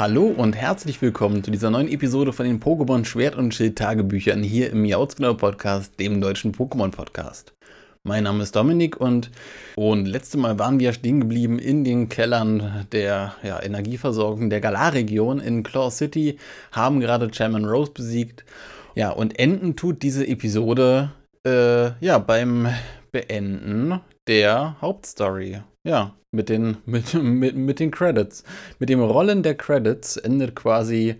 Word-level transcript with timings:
Hallo 0.00 0.24
und 0.24 0.56
herzlich 0.56 1.02
willkommen 1.02 1.44
zu 1.44 1.50
dieser 1.50 1.68
neuen 1.68 1.86
Episode 1.86 2.32
von 2.32 2.46
den 2.46 2.58
Pokémon 2.58 3.04
Schwert 3.04 3.34
und 3.34 3.52
Schild 3.52 3.76
Tagebüchern 3.76 4.42
hier 4.42 4.70
im 4.70 4.86
Jautzknall 4.86 5.34
Podcast, 5.34 6.00
dem 6.00 6.22
deutschen 6.22 6.54
Pokémon 6.54 6.90
Podcast. 6.90 7.52
Mein 8.02 8.24
Name 8.24 8.42
ist 8.42 8.56
Dominik 8.56 8.98
und, 8.98 9.30
und 9.76 10.06
letzte 10.06 10.38
Mal 10.38 10.58
waren 10.58 10.80
wir 10.80 10.94
stehen 10.94 11.20
geblieben 11.20 11.58
in 11.58 11.84
den 11.84 12.08
Kellern 12.08 12.86
der 12.92 13.34
ja, 13.42 13.62
Energieversorgung 13.62 14.48
der 14.48 14.62
Galar-Region 14.62 15.38
in 15.38 15.64
Claw 15.64 15.90
City, 15.90 16.38
haben 16.72 17.00
gerade 17.00 17.30
Chairman 17.30 17.66
Rose 17.66 17.92
besiegt. 17.92 18.46
Ja, 18.94 19.10
und 19.10 19.38
enden 19.38 19.76
tut 19.76 20.02
diese 20.02 20.26
Episode 20.26 21.10
äh, 21.46 21.90
ja 22.02 22.16
beim 22.16 22.68
Beenden 23.12 24.00
der 24.30 24.76
Hauptstory. 24.80 25.60
Ja, 25.84 26.14
mit 26.30 26.48
den, 26.48 26.76
mit, 26.86 27.14
mit, 27.14 27.56
mit 27.56 27.80
den 27.80 27.90
Credits. 27.90 28.44
Mit 28.78 28.88
dem 28.88 29.02
Rollen 29.02 29.42
der 29.42 29.56
Credits 29.56 30.16
endet 30.16 30.54
quasi 30.54 31.16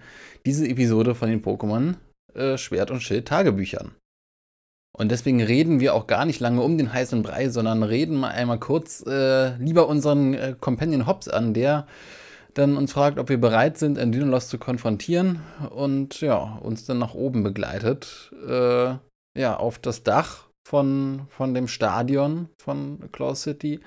diese 0.47 0.69
Episode 0.69 1.17
von 1.17 1.29
den 1.29 1.43
Pokémon 1.43 1.97
äh, 2.35 2.57
Schwert 2.57 2.93
und 2.93 3.03
Schild 3.03 3.27
Tagebüchern. 3.27 3.97
Und 4.97 5.11
deswegen 5.11 5.43
reden 5.43 5.81
wir 5.81 5.95
auch 5.95 6.07
gar 6.07 6.25
nicht 6.25 6.39
lange 6.39 6.63
um 6.63 6.79
den 6.79 6.93
heißen 6.93 7.23
Brei, 7.23 7.49
sondern 7.49 7.83
reden 7.83 8.15
mal 8.15 8.31
einmal 8.31 8.61
kurz 8.61 9.05
äh, 9.05 9.57
lieber 9.57 9.89
unseren 9.89 10.35
äh, 10.35 10.55
Companion 10.59 11.09
Hobbs 11.09 11.27
an, 11.27 11.53
der 11.53 11.89
dann 12.55 12.77
uns 12.77 12.93
fragt, 12.93 13.19
ob 13.19 13.29
wir 13.29 13.41
bereit 13.41 13.77
sind, 13.77 13.99
Endynolos 13.99 14.49
zu 14.49 14.59
konfrontieren 14.59 15.41
und 15.71 16.21
ja, 16.21 16.59
uns 16.63 16.85
dann 16.87 16.99
nach 16.99 17.15
oben 17.15 17.43
begleitet. 17.43 18.33
Äh, 18.47 18.95
ja, 19.37 19.57
auf 19.57 19.81
das 19.81 20.05
Dach 20.05 20.50
von, 20.67 21.27
von 21.29 21.55
dem 21.55 21.69
Stadion 21.69 22.49
von 22.59 23.11
Claw 23.13 23.35
City 23.35 23.81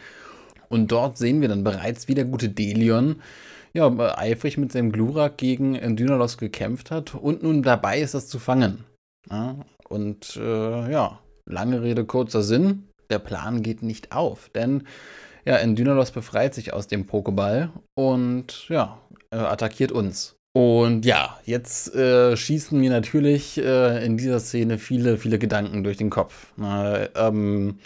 und 0.70 0.92
dort 0.92 1.18
sehen 1.18 1.42
wir 1.42 1.50
dann 1.50 1.64
bereits, 1.64 2.08
wie 2.08 2.16
der 2.16 2.26
gute 2.26 2.50
Delion 2.50 3.22
ja, 3.74 3.88
eifrig 4.18 4.58
mit 4.58 4.72
seinem 4.72 4.92
Glurak 4.92 5.38
gegen 5.38 5.96
Dynalos 5.96 6.38
gekämpft 6.38 6.92
hat 6.92 7.16
und 7.16 7.44
nun 7.44 7.64
dabei 7.64 8.00
ist, 8.00 8.14
das 8.14 8.28
zu 8.28 8.40
fangen. 8.40 8.84
Ja, 9.30 9.56
und 9.90 10.36
äh, 10.36 10.92
ja, 10.92 11.20
lange 11.46 11.82
Rede, 11.82 12.06
kurzer 12.06 12.44
Sinn. 12.44 12.90
Der 13.10 13.20
Plan 13.20 13.62
geht 13.62 13.84
nicht 13.84 14.12
auf, 14.12 14.50
denn 14.50 14.84
ja, 15.46 15.58
Endynalos 15.58 16.12
befreit 16.12 16.54
sich 16.54 16.74
aus 16.74 16.88
dem 16.88 17.06
Pokéball 17.06 17.70
und 17.96 18.68
ja, 18.70 19.00
attackiert 19.30 19.92
uns. 19.92 20.36
Und 20.56 21.04
ja, 21.04 21.40
jetzt 21.46 21.96
äh, 21.96 22.38
schießen 22.38 22.80
mir 22.80 22.92
natürlich 22.92 23.58
äh, 23.58 24.06
in 24.06 24.18
dieser 24.18 24.40
Szene 24.40 24.78
viele, 24.78 25.18
viele 25.18 25.40
Gedanken 25.40 25.84
durch 25.84 25.98
den 25.98 26.12
Kopf. 26.12 26.48
Äh, 26.62 27.06
ähm, 27.16 27.80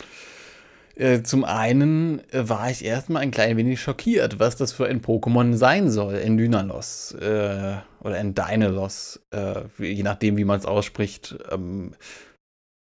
äh, 0.96 1.24
zum 1.24 1.46
einen 1.46 2.20
äh, 2.34 2.50
war 2.50 2.70
ich 2.70 2.84
erstmal 2.84 3.22
ein 3.22 3.32
klein 3.32 3.56
wenig 3.56 3.80
schockiert, 3.80 4.40
was 4.40 4.58
das 4.58 4.74
für 4.74 4.88
ein 4.88 5.02
Pokémon 5.02 5.54
sein 5.56 5.90
soll 5.90 6.16
in 6.16 6.38
Dynalos 6.38 7.14
äh, 7.14 7.78
oder 8.02 8.20
in 8.20 8.36
Dynalos, 8.36 9.22
äh, 9.32 9.62
je 9.78 10.04
nachdem, 10.04 10.36
wie 10.36 10.46
man 10.46 10.60
es 10.60 10.66
ausspricht. 10.66 11.38
Ähm, 11.50 11.94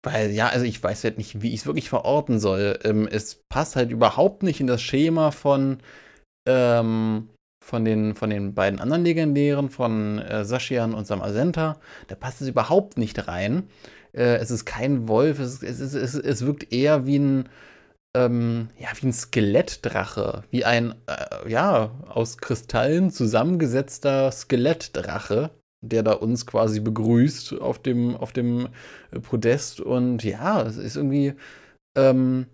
weil, 0.03 0.31
ja, 0.31 0.49
also 0.49 0.65
ich 0.65 0.83
weiß 0.83 1.05
halt 1.05 1.19
nicht, 1.19 1.43
wie 1.43 1.53
ich 1.53 1.61
es 1.61 1.67
wirklich 1.67 1.91
verorten 1.91 2.39
soll. 2.39 2.79
Ähm, 2.85 3.07
es 3.11 3.43
passt 3.51 3.77
halt 3.77 3.91
überhaupt 3.91 4.43
nicht 4.43 4.61
in 4.61 4.67
das 4.67 4.81
Schema 4.81 5.31
von, 5.31 5.79
ähm, 6.49 7.29
von, 7.69 7.85
den, 7.85 8.15
von 8.15 8.31
den 8.31 8.55
beiden 8.55 8.81
anderen 8.81 9.05
Legendären, 9.05 9.69
von 9.69 10.19
äh, 10.19 10.45
Sashian 10.45 10.95
und 10.95 11.07
Samazenta. 11.07 11.79
Da 12.07 12.15
passt 12.15 12.41
es 12.41 12.49
überhaupt 12.49 12.97
nicht 12.97 13.29
rein. 13.29 13.69
Äh, 14.13 14.37
es 14.37 14.51
ist 14.51 14.65
kein 14.65 15.07
Wolf, 15.07 15.39
es, 15.39 15.63
es, 15.63 15.81
es, 15.81 16.15
es 16.15 16.47
wirkt 16.47 16.73
eher 16.73 17.07
wie 17.07 17.19
ein 17.19 17.49
ähm, 18.17 18.71
ja, 18.79 18.89
wie 18.95 19.09
ein 19.09 19.13
Skelettdrache, 19.13 20.45
wie 20.51 20.65
ein, 20.65 20.95
äh, 21.07 21.51
ja, 21.51 21.91
aus 22.09 22.39
Kristallen 22.39 23.11
zusammengesetzter 23.11 24.33
Skelettdrache, 24.33 25.51
der 25.83 26.03
da 26.03 26.13
uns 26.13 26.47
quasi 26.47 26.81
begrüßt 26.81 27.61
auf 27.61 27.79
dem, 27.79 28.17
auf 28.17 28.33
dem 28.33 28.69
Podest. 29.23 29.81
Und 29.81 30.25
ja, 30.25 30.63
es 30.63 30.79
ist 30.79 30.97
irgendwie, 30.97 31.35
ähm, 31.97 32.47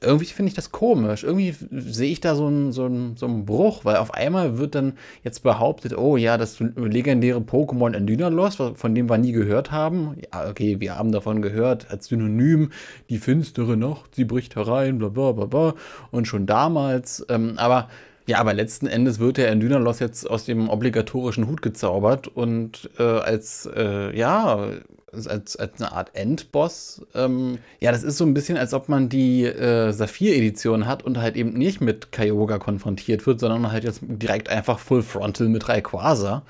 irgendwie 0.00 0.26
finde 0.26 0.48
ich 0.48 0.54
das 0.54 0.70
komisch. 0.70 1.24
Irgendwie 1.24 1.54
sehe 1.70 2.10
ich 2.10 2.20
da 2.20 2.34
so 2.34 2.46
einen, 2.46 2.72
so, 2.72 2.88
so 3.16 3.26
einen 3.26 3.44
Bruch, 3.44 3.84
weil 3.84 3.96
auf 3.96 4.14
einmal 4.14 4.58
wird 4.58 4.74
dann 4.74 4.94
jetzt 5.24 5.42
behauptet, 5.42 5.96
oh 5.96 6.16
ja, 6.16 6.36
das 6.36 6.60
legendäre 6.60 7.40
Pokémon 7.40 7.94
Endynalos, 7.94 8.56
von 8.56 8.94
dem 8.94 9.10
wir 9.10 9.18
nie 9.18 9.32
gehört 9.32 9.72
haben. 9.72 10.16
Ja, 10.32 10.48
okay, 10.48 10.80
wir 10.80 10.96
haben 10.96 11.12
davon 11.12 11.42
gehört 11.42 11.90
als 11.90 12.06
Synonym, 12.06 12.70
die 13.10 13.18
finstere 13.18 13.76
Nacht, 13.76 14.14
sie 14.14 14.24
bricht 14.24 14.56
herein, 14.56 14.98
bla 14.98 15.08
bla 15.08 15.32
bla 15.32 15.46
bla. 15.46 15.74
Und 16.10 16.28
schon 16.28 16.46
damals, 16.46 17.24
ähm, 17.28 17.54
aber 17.56 17.88
ja, 18.26 18.38
aber 18.40 18.52
letzten 18.52 18.86
Endes 18.86 19.20
wird 19.20 19.38
der 19.38 19.50
Endynalos 19.50 20.00
jetzt 20.00 20.28
aus 20.28 20.44
dem 20.44 20.68
obligatorischen 20.68 21.48
Hut 21.48 21.62
gezaubert 21.62 22.28
und 22.28 22.90
äh, 22.98 23.02
als, 23.02 23.66
äh, 23.74 24.14
ja, 24.16 24.68
als, 25.12 25.56
als 25.56 25.80
eine 25.80 25.92
Art 25.92 26.10
Endboss. 26.14 27.06
Ähm, 27.14 27.58
ja, 27.80 27.92
das 27.92 28.02
ist 28.02 28.18
so 28.18 28.24
ein 28.24 28.34
bisschen, 28.34 28.56
als 28.56 28.74
ob 28.74 28.88
man 28.88 29.08
die 29.08 29.44
äh, 29.44 29.92
Saphir-Edition 29.92 30.86
hat 30.86 31.02
und 31.02 31.18
halt 31.18 31.36
eben 31.36 31.52
nicht 31.52 31.80
mit 31.80 32.12
Kyogre 32.12 32.58
konfrontiert 32.58 33.26
wird, 33.26 33.40
sondern 33.40 33.70
halt 33.72 33.84
jetzt 33.84 34.00
direkt 34.02 34.48
einfach 34.48 34.78
Full 34.78 35.02
Frontal 35.02 35.48
mit 35.48 35.68
Rayquaza. 35.68 36.42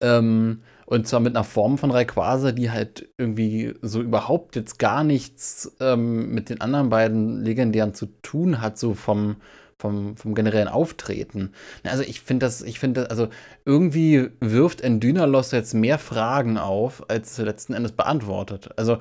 Ähm, 0.00 0.60
und 0.86 1.06
zwar 1.06 1.20
mit 1.20 1.36
einer 1.36 1.44
Form 1.44 1.78
von 1.78 1.92
Rayquaza, 1.92 2.50
die 2.50 2.70
halt 2.70 3.08
irgendwie 3.16 3.74
so 3.80 4.00
überhaupt 4.00 4.56
jetzt 4.56 4.80
gar 4.80 5.04
nichts 5.04 5.76
ähm, 5.78 6.34
mit 6.34 6.50
den 6.50 6.60
anderen 6.60 6.90
beiden 6.90 7.42
Legendären 7.44 7.94
zu 7.94 8.06
tun 8.22 8.60
hat, 8.60 8.76
so 8.76 8.94
vom, 8.94 9.36
vom, 9.80 10.16
vom 10.16 10.34
generellen 10.34 10.68
Auftreten. 10.68 11.52
Also 11.84 12.02
ich 12.02 12.20
finde 12.20 12.46
das, 12.46 12.62
ich 12.62 12.78
finde, 12.78 13.10
also 13.10 13.28
irgendwie 13.64 14.28
wirft 14.40 14.82
Endynalos 14.82 15.50
jetzt 15.52 15.74
mehr 15.74 15.98
Fragen 15.98 16.58
auf, 16.58 17.08
als 17.08 17.38
letzten 17.38 17.72
Endes 17.72 17.92
beantwortet. 17.92 18.70
Also 18.76 18.98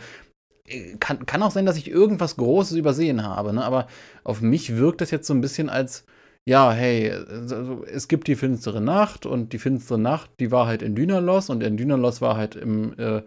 äh, 0.67 0.95
kann, 0.99 1.25
kann 1.25 1.43
auch 1.43 1.51
sein, 1.51 1.65
dass 1.65 1.77
ich 1.77 1.91
irgendwas 1.91 2.37
Großes 2.37 2.77
übersehen 2.77 3.23
habe, 3.23 3.53
ne? 3.53 3.63
aber 3.63 3.87
auf 4.23 4.41
mich 4.41 4.77
wirkt 4.77 5.01
das 5.01 5.11
jetzt 5.11 5.27
so 5.27 5.33
ein 5.33 5.41
bisschen 5.41 5.69
als, 5.69 6.05
ja, 6.45 6.71
hey, 6.71 7.11
also 7.11 7.83
es 7.85 8.07
gibt 8.07 8.27
die 8.27 8.35
finstere 8.35 8.81
Nacht 8.81 9.25
und 9.25 9.51
die 9.51 9.59
finstere 9.59 9.99
Nacht, 9.99 10.31
die 10.39 10.51
war 10.51 10.65
halt 10.65 10.81
in 10.81 10.95
Dynalos 10.95 11.49
und 11.49 11.61
in 11.61 11.75
Dynalos 11.75 12.21
war 12.21 12.37
halt 12.37 12.55
im 12.55 12.97
äh, 12.97 13.21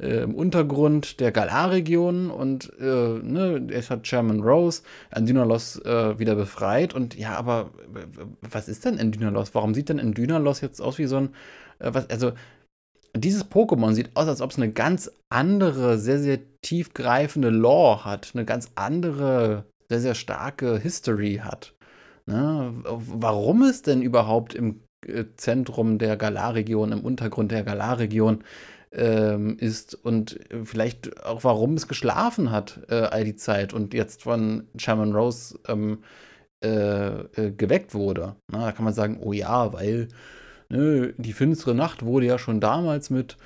äh, 0.00 0.22
im 0.22 0.34
Untergrund 0.34 1.20
der 1.20 1.32
Galar-Region 1.32 2.30
und 2.30 2.72
äh, 2.78 2.84
ne, 2.84 3.66
es 3.70 3.90
hat 3.90 4.04
Chairman 4.04 4.40
Rose 4.42 4.82
Endynalos 5.10 5.80
äh, 5.84 6.18
wieder 6.18 6.34
befreit. 6.34 6.94
Und 6.94 7.16
ja, 7.16 7.36
aber 7.36 7.70
was 8.42 8.68
ist 8.68 8.84
denn 8.84 8.98
Endynalos? 8.98 9.54
Warum 9.54 9.74
sieht 9.74 9.88
denn 9.88 9.98
Endynalos 9.98 10.60
jetzt 10.60 10.80
aus 10.80 10.98
wie 10.98 11.06
so 11.06 11.16
ein, 11.16 11.28
äh, 11.78 11.92
was, 11.92 12.10
also 12.10 12.32
dieses 13.16 13.50
Pokémon 13.50 13.92
sieht 13.94 14.10
aus, 14.14 14.28
als 14.28 14.40
ob 14.40 14.50
es 14.50 14.58
eine 14.58 14.70
ganz 14.70 15.10
andere, 15.28 15.98
sehr, 15.98 16.18
sehr 16.18 16.38
tiefgreifende 16.62 17.50
Lore 17.50 18.04
hat, 18.04 18.32
eine 18.34 18.44
ganz 18.44 18.70
andere, 18.74 19.64
sehr, 19.88 20.00
sehr 20.00 20.14
starke 20.14 20.78
History 20.78 21.40
hat. 21.42 21.74
Ne? 22.26 22.74
Warum 22.84 23.62
es 23.62 23.82
denn 23.82 24.02
überhaupt 24.02 24.54
im 24.54 24.80
äh, 25.06 25.24
Zentrum 25.36 25.98
der 25.98 26.16
Galar-Region, 26.16 26.92
im 26.92 27.00
Untergrund 27.00 27.52
der 27.52 27.62
Galar-Region 27.62 28.44
ähm, 28.92 29.56
ist 29.58 29.94
und 29.94 30.38
vielleicht 30.64 31.24
auch 31.24 31.44
warum 31.44 31.74
es 31.74 31.88
geschlafen 31.88 32.50
hat 32.50 32.80
äh, 32.88 32.94
all 32.94 33.24
die 33.24 33.36
Zeit 33.36 33.72
und 33.72 33.94
jetzt 33.94 34.22
von 34.22 34.68
Chairman 34.76 35.14
Rose 35.14 35.58
ähm, 35.68 35.98
äh, 36.64 37.20
äh, 37.20 37.52
geweckt 37.52 37.94
wurde. 37.94 38.36
Na, 38.50 38.66
da 38.66 38.72
kann 38.72 38.84
man 38.84 38.94
sagen, 38.94 39.18
oh 39.20 39.32
ja, 39.32 39.72
weil 39.72 40.08
ne, 40.68 41.14
die 41.18 41.32
finstere 41.32 41.74
Nacht 41.74 42.04
wurde 42.04 42.26
ja 42.26 42.38
schon 42.38 42.60
damals 42.60 43.10
mit 43.10 43.36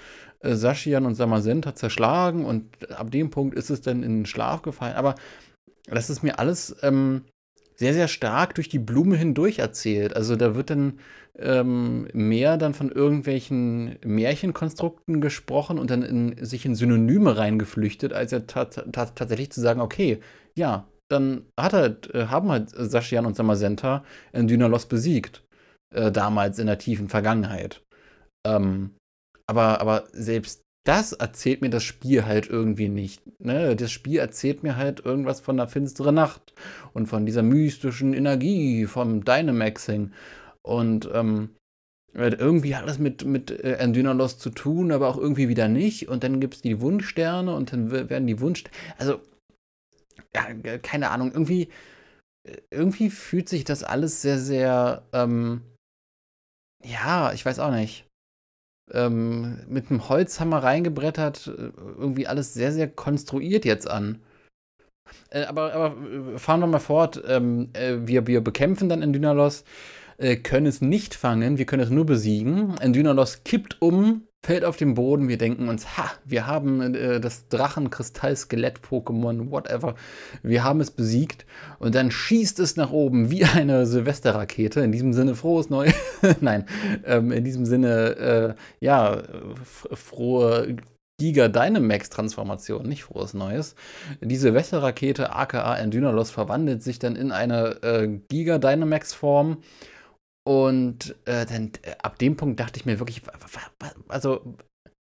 äh, 0.41 0.55
Sashian 0.55 1.06
und 1.06 1.17
Samazenta 1.17 1.75
zerschlagen 1.75 2.44
und 2.44 2.91
ab 2.93 3.11
dem 3.11 3.31
Punkt 3.31 3.56
ist 3.56 3.70
es 3.70 3.81
dann 3.81 4.03
in 4.03 4.20
den 4.20 4.26
Schlaf 4.26 4.62
gefallen. 4.62 4.94
Aber 4.94 5.17
das 5.87 6.11
ist 6.11 6.23
mir 6.23 6.38
alles 6.38 6.76
ähm, 6.82 7.25
sehr, 7.81 7.94
sehr 7.94 8.09
stark 8.09 8.55
durch 8.56 8.69
die 8.69 8.79
Blume 8.79 9.17
hindurch 9.17 9.59
erzählt. 9.59 10.15
Also 10.15 10.37
da 10.37 10.55
wird 10.55 10.69
dann 10.69 10.99
ähm, 11.38 12.09
mehr 12.12 12.59
dann 12.59 12.75
von 12.75 12.93
irgendwelchen 12.93 13.99
Märchenkonstrukten 14.05 15.23
gesprochen 15.23 15.79
und 15.79 15.91
dann 15.91 16.03
in, 16.03 16.44
sich 16.44 16.67
in 16.67 16.75
Synonyme 16.75 17.38
reingeflüchtet, 17.38 18.12
als 18.12 18.32
ja 18.32 18.41
tatsächlich 18.41 19.50
zu 19.50 19.62
sagen, 19.62 19.81
okay, 19.81 20.21
ja, 20.59 20.87
dann 21.09 21.47
hat 21.59 21.73
halt, 21.73 22.15
äh, 22.15 22.27
haben 22.27 22.50
halt 22.50 22.69
Saschian 22.69 23.25
und 23.25 23.35
Samazenta 23.35 24.05
in 24.35 24.47
Dynalos 24.47 24.85
besiegt. 24.85 25.43
Äh, 25.94 26.12
damals 26.12 26.59
in 26.59 26.67
der 26.67 26.79
tiefen 26.79 27.09
Vergangenheit. 27.09 27.83
Ähm, 28.47 28.94
aber, 29.47 29.81
aber 29.81 30.05
selbst 30.12 30.61
das 30.85 31.12
erzählt 31.12 31.61
mir 31.61 31.71
das 31.71 31.85
Spiel 31.85 32.25
halt 32.25 32.49
irgendwie 32.49 32.88
nicht. 32.88 33.23
Ne? 33.41 33.77
Das 33.77 33.91
Spiel 33.93 34.19
erzählt 34.19 34.62
mir 34.62 34.77
halt 34.77 35.05
irgendwas 35.05 35.41
von 35.41 35.56
der 35.56 35.69
finsteren 35.69 36.15
Nacht 36.15 36.55
und 36.93 37.06
von 37.06 37.27
dieser 37.27 37.43
mystischen 37.43 38.15
Energie, 38.15 38.87
vom 38.87 39.25
Dynamaxing. 39.25 40.12
Und 40.62 41.09
ähm, 41.12 41.50
irgendwie 42.15 42.77
hat 42.77 42.88
das 42.88 42.99
mit, 42.99 43.25
mit 43.25 43.50
äh, 43.50 43.75
Endynalos 43.75 44.38
zu 44.38 44.50
tun, 44.50 44.91
aber 44.91 45.09
auch 45.09 45.19
irgendwie 45.19 45.49
wieder 45.49 45.69
nicht. 45.69 46.09
Und 46.09 46.25
dann 46.25 46.41
gibt 46.41 46.55
es 46.55 46.62
die 46.62 46.81
Wunschsterne 46.81 47.55
und 47.55 47.73
dann 47.73 47.91
werden 47.91 48.26
die 48.26 48.41
Wunsch. 48.41 48.65
Also, 48.99 49.21
ja, 50.35 50.79
keine 50.79 51.11
Ahnung, 51.11 51.31
irgendwie, 51.33 51.69
irgendwie 52.71 53.11
fühlt 53.11 53.49
sich 53.49 53.65
das 53.65 53.83
alles 53.85 54.23
sehr, 54.23 54.38
sehr 54.38 55.03
ähm, 55.12 55.62
ja, 56.83 57.33
ich 57.33 57.44
weiß 57.44 57.59
auch 57.59 57.71
nicht. 57.71 58.06
Ähm, 58.92 59.58
mit 59.69 59.90
einem 59.90 60.08
Holzhammer 60.08 60.62
reingebrettert, 60.62 61.46
äh, 61.46 61.70
irgendwie 61.98 62.26
alles 62.26 62.54
sehr, 62.54 62.72
sehr 62.72 62.88
konstruiert 62.88 63.64
jetzt 63.64 63.88
an. 63.88 64.20
Äh, 65.31 65.44
aber, 65.44 65.72
aber 65.72 65.96
äh, 66.34 66.38
fahren 66.38 66.60
wir 66.60 66.66
mal 66.66 66.78
fort. 66.78 67.22
Ähm, 67.26 67.70
äh, 67.72 67.98
wir, 68.02 68.26
wir 68.26 68.40
bekämpfen 68.42 68.88
dann 68.88 69.02
Endynalos, 69.02 69.64
äh, 70.19 70.37
können 70.37 70.66
es 70.66 70.81
nicht 70.81 71.14
fangen, 71.14 71.58
wir 71.58 71.66
können 71.66 71.82
es 71.82 71.90
nur 71.90 72.06
besiegen. 72.06 72.76
Endynalos 72.78 73.44
kippt 73.44 73.81
um, 73.81 74.26
fällt 74.42 74.64
auf 74.64 74.76
den 74.76 74.94
Boden. 74.94 75.28
Wir 75.28 75.38
denken 75.38 75.69
uns, 75.69 75.98
ha, 75.98 76.10
wir 76.25 76.46
haben 76.46 76.94
äh, 76.94 77.20
das 77.20 77.48
Drachenkristall-Skelett-Pokémon, 77.48 79.50
whatever. 79.50 79.96
Wir 80.42 80.64
haben 80.64 80.81
es 80.81 80.90
besiegt. 80.90 81.44
Und 81.78 81.94
dann 81.94 82.10
schießt 82.10 82.58
es 82.60 82.76
nach 82.76 82.90
oben 82.90 83.31
wie 83.31 83.44
eine 83.44 83.84
Silvesterrakete. 83.87 84.81
In 84.81 84.92
diesem 84.92 85.12
Sinne 85.12 85.34
frohes 85.34 85.69
Neues. 85.69 85.92
Nein, 86.40 86.64
ähm, 87.04 87.32
in 87.32 87.44
diesem 87.44 87.66
Sinne, 87.66 88.16
äh, 88.16 88.54
ja, 88.81 89.22
frohe 89.64 90.76
Giga 91.19 91.48
Dynamax 91.48 92.08
Transformation, 92.08 92.88
nicht 92.88 93.04
frohes 93.04 93.34
Neues. 93.34 93.75
Diese 94.22 94.54
Wässerrakete 94.54 95.34
aka 95.34 95.76
Endynalos 95.76 96.31
verwandelt 96.31 96.82
sich 96.82 96.98
dann 96.98 97.14
in 97.14 97.31
eine 97.31 97.82
äh, 97.82 98.08
Giga 98.31 98.56
Dynamax 98.56 99.12
Form 99.12 99.58
und 100.46 101.14
äh, 101.26 101.46
dann 101.46 101.72
äh, 101.82 101.94
ab 102.02 102.19
dem 102.19 102.37
Punkt 102.37 102.60
dachte 102.60 102.78
ich 102.78 102.87
mir 102.87 102.98
wirklich, 102.98 103.22
also 104.08 104.56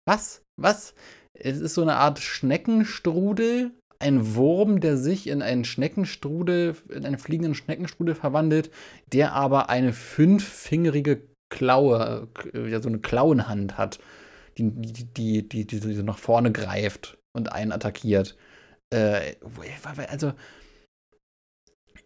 was, 0.07 0.43
was? 0.61 0.95
Es 1.35 1.61
ist 1.61 1.75
so 1.75 1.83
eine 1.83 1.97
Art 1.97 2.19
Schneckenstrudel, 2.19 3.71
ein 3.99 4.35
Wurm, 4.35 4.81
der 4.81 4.97
sich 4.97 5.27
in 5.29 5.43
einen 5.43 5.65
Schneckenstrudel, 5.65 6.77
in 6.89 7.05
einen 7.05 7.19
fliegenden 7.19 7.55
Schneckenstrudel 7.55 8.15
verwandelt, 8.15 8.71
der 9.13 9.33
aber 9.33 9.69
eine 9.69 9.93
fünffingerige 9.93 11.23
Klaue, 11.53 12.29
äh, 12.55 12.69
ja, 12.69 12.81
so 12.81 12.89
eine 12.89 13.01
Klauenhand 13.01 13.79
hat 13.79 13.99
die, 14.59 14.71
die, 14.71 15.49
die, 15.49 15.67
die, 15.67 15.81
die 15.81 16.03
nach 16.03 16.19
vorne 16.19 16.53
greift 16.53 17.19
und 17.33 17.53
einen 17.53 17.73
attackiert. 17.73 18.37
Äh, 18.93 19.37
also, 20.09 20.33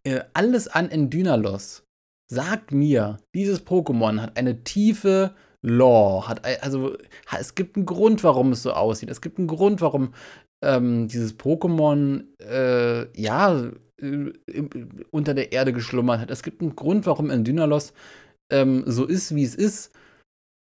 äh, 0.05 0.21
alles 0.35 0.69
an 0.69 0.91
Endynalos 0.91 1.84
sagt 2.31 2.73
mir, 2.73 3.19
dieses 3.35 3.67
Pokémon 3.67 4.21
hat 4.21 4.37
eine 4.39 4.65
tiefe 4.65 5.35
Lore, 5.63 6.29
hat 6.29 6.45
also 6.63 6.97
es 7.39 7.55
gibt 7.55 7.77
einen 7.77 7.87
Grund, 7.87 8.23
warum 8.23 8.53
es 8.53 8.63
so 8.63 8.73
aussieht. 8.73 9.11
Es 9.11 9.23
gibt 9.23 9.39
einen 9.39 9.49
Grund, 9.49 9.81
warum 9.81 10.13
ähm, 10.63 11.09
dieses 11.09 11.39
Pokémon 11.39 12.25
äh, 12.41 13.21
ja 13.21 13.71
äh, 14.01 14.33
unter 15.11 15.35
der 15.35 15.53
Erde 15.53 15.73
geschlummert 15.73 16.21
hat. 16.21 16.31
Es 16.31 16.43
gibt 16.43 16.61
einen 16.61 16.77
Grund, 16.77 17.07
warum 17.07 17.31
Endynalos 17.31 17.95
ähm, 18.51 18.85
so 18.87 19.07
ist, 19.07 19.35
wie 19.35 19.45
es 19.45 19.55
ist 19.55 19.93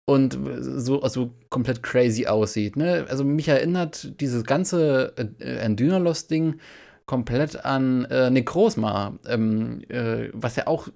und 0.06 0.38
so 0.60 1.02
also 1.02 1.34
komplett 1.50 1.82
crazy 1.82 2.28
aussieht. 2.28 2.76
Ne? 2.76 3.06
Also 3.10 3.24
mich 3.24 3.48
erinnert 3.48 4.20
dieses 4.20 4.44
ganze 4.44 5.14
äh, 5.18 5.58
Endynalos-Ding 5.60 6.60
komplett 7.06 7.66
an 7.66 8.06
äh, 8.06 8.30
Necrozma, 8.30 9.18
ähm, 9.28 9.82
äh, 9.90 10.30
was 10.34 10.56
ja 10.56 10.68
auch 10.68 10.90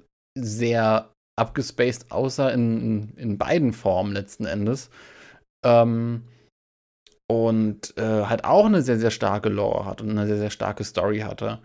sehr 0.43 1.11
abgespaced 1.37 2.11
aussah 2.11 2.49
in, 2.49 3.13
in, 3.15 3.37
beiden 3.37 3.73
Formen 3.73 4.13
letzten 4.13 4.45
Endes. 4.45 4.89
Ähm, 5.63 6.23
und 7.29 7.95
äh, 7.97 8.23
halt 8.25 8.45
auch 8.45 8.65
eine 8.65 8.81
sehr, 8.81 8.99
sehr 8.99 9.11
starke 9.11 9.49
Lore 9.49 9.85
hat 9.85 10.01
und 10.01 10.09
eine 10.11 10.27
sehr, 10.27 10.37
sehr 10.37 10.49
starke 10.49 10.83
Story 10.83 11.19
hatte. 11.19 11.59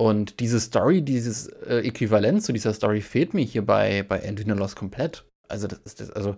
Und 0.00 0.40
diese 0.40 0.58
Story, 0.58 1.02
dieses 1.02 1.46
äh, 1.46 1.86
Äquivalent 1.86 2.42
zu 2.42 2.52
dieser 2.52 2.72
Story 2.72 3.00
fehlt 3.00 3.34
mir 3.34 3.44
hier 3.44 3.64
bei, 3.64 4.02
bei 4.02 4.18
Endynalos 4.18 4.74
komplett. 4.74 5.24
Also, 5.48 5.68
das 5.68 5.78
ist 5.80 6.00
das, 6.00 6.10
also 6.10 6.36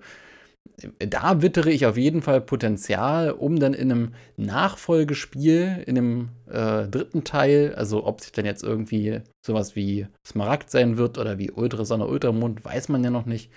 da 0.99 1.43
wittere 1.43 1.71
ich 1.71 1.87
auf 1.87 1.97
jeden 1.97 2.23
Fall 2.23 2.41
Potenzial, 2.41 3.31
um 3.31 3.59
dann 3.59 3.75
in 3.75 3.91
einem 3.91 4.15
Nachfolgespiel, 4.37 5.83
in 5.87 5.99
einem 5.99 6.29
äh, 6.49 6.89
dritten 6.89 7.25
Teil, 7.25 7.75
also 7.77 8.07
ob 8.07 8.21
sich 8.21 8.33
dann 8.33 8.45
jetzt 8.45 8.63
irgendwie 8.63 9.21
sowas 9.45 9.77
wie 9.77 10.07
Smaragd 10.27 10.71
sein 10.71 10.97
wird 10.97 11.19
oder 11.19 11.39
wie 11.39 11.51
Ultrasonne, 11.51 12.07
Ultramond, 12.07 12.65
weiß 12.65 12.89
man 12.89 13.05
ja 13.05 13.11
noch 13.11 13.27
nicht. 13.27 13.51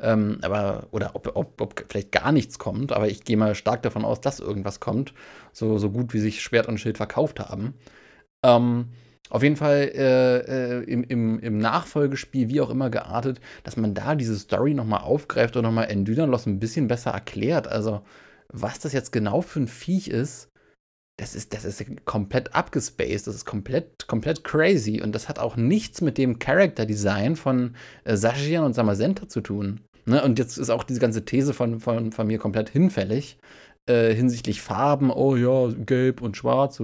Ähm, 0.00 0.38
aber, 0.42 0.88
oder 0.92 1.14
ob, 1.14 1.36
ob, 1.36 1.60
ob, 1.60 1.84
vielleicht 1.88 2.12
gar 2.12 2.32
nichts 2.32 2.58
kommt, 2.58 2.92
aber 2.92 3.08
ich 3.08 3.24
gehe 3.24 3.36
mal 3.36 3.54
stark 3.54 3.82
davon 3.82 4.04
aus, 4.04 4.20
dass 4.20 4.40
irgendwas 4.40 4.80
kommt. 4.80 5.12
So, 5.52 5.78
so 5.78 5.90
gut 5.90 6.14
wie 6.14 6.20
sich 6.20 6.42
Schwert 6.42 6.68
und 6.68 6.78
Schild 6.78 6.96
verkauft 6.96 7.40
haben. 7.40 7.74
Ähm, 8.42 8.86
auf 9.28 9.42
jeden 9.42 9.56
Fall 9.56 9.92
äh, 9.94 10.38
äh, 10.38 10.82
im, 10.84 11.04
im, 11.04 11.38
im, 11.38 11.58
Nachfolgespiel, 11.58 12.48
wie 12.48 12.60
auch 12.60 12.70
immer 12.70 12.90
geartet, 12.90 13.40
dass 13.62 13.76
man 13.76 13.94
da 13.94 14.14
diese 14.14 14.36
Story 14.36 14.74
nochmal 14.74 15.02
aufgreift 15.02 15.56
und 15.56 15.62
nochmal 15.62 15.88
Endynalos 15.88 16.46
ein 16.46 16.58
bisschen 16.58 16.88
besser 16.88 17.12
erklärt. 17.12 17.68
Also, 17.68 18.02
was 18.48 18.80
das 18.80 18.92
jetzt 18.92 19.12
genau 19.12 19.40
für 19.40 19.60
ein 19.60 19.68
Viech 19.68 20.08
ist, 20.08 20.50
das 21.20 21.34
ist, 21.34 21.52
das 21.52 21.64
ist 21.64 21.84
komplett 22.06 22.54
abgespaced, 22.54 23.26
das 23.26 23.34
ist 23.36 23.44
komplett, 23.44 24.08
komplett 24.08 24.42
crazy 24.42 25.02
und 25.02 25.14
das 25.14 25.28
hat 25.28 25.38
auch 25.38 25.54
nichts 25.54 26.00
mit 26.00 26.16
dem 26.16 26.38
Character 26.38 26.86
Design 26.86 27.36
von 27.36 27.76
äh, 28.04 28.16
Sashian 28.16 28.64
und 28.64 28.72
Samazenta 28.72 29.28
zu 29.28 29.42
tun. 29.42 29.80
Ne? 30.06 30.22
Und 30.24 30.38
jetzt 30.38 30.56
ist 30.56 30.70
auch 30.70 30.82
diese 30.82 30.98
ganze 31.00 31.24
These 31.24 31.52
von, 31.52 31.78
von, 31.78 32.10
von 32.10 32.26
mir 32.26 32.38
komplett 32.38 32.70
hinfällig, 32.70 33.38
äh, 33.88 34.14
hinsichtlich 34.14 34.60
Farben, 34.60 35.10
oh 35.10 35.36
ja, 35.36 35.68
gelb 35.68 36.22
und 36.22 36.36
schwarz, 36.36 36.80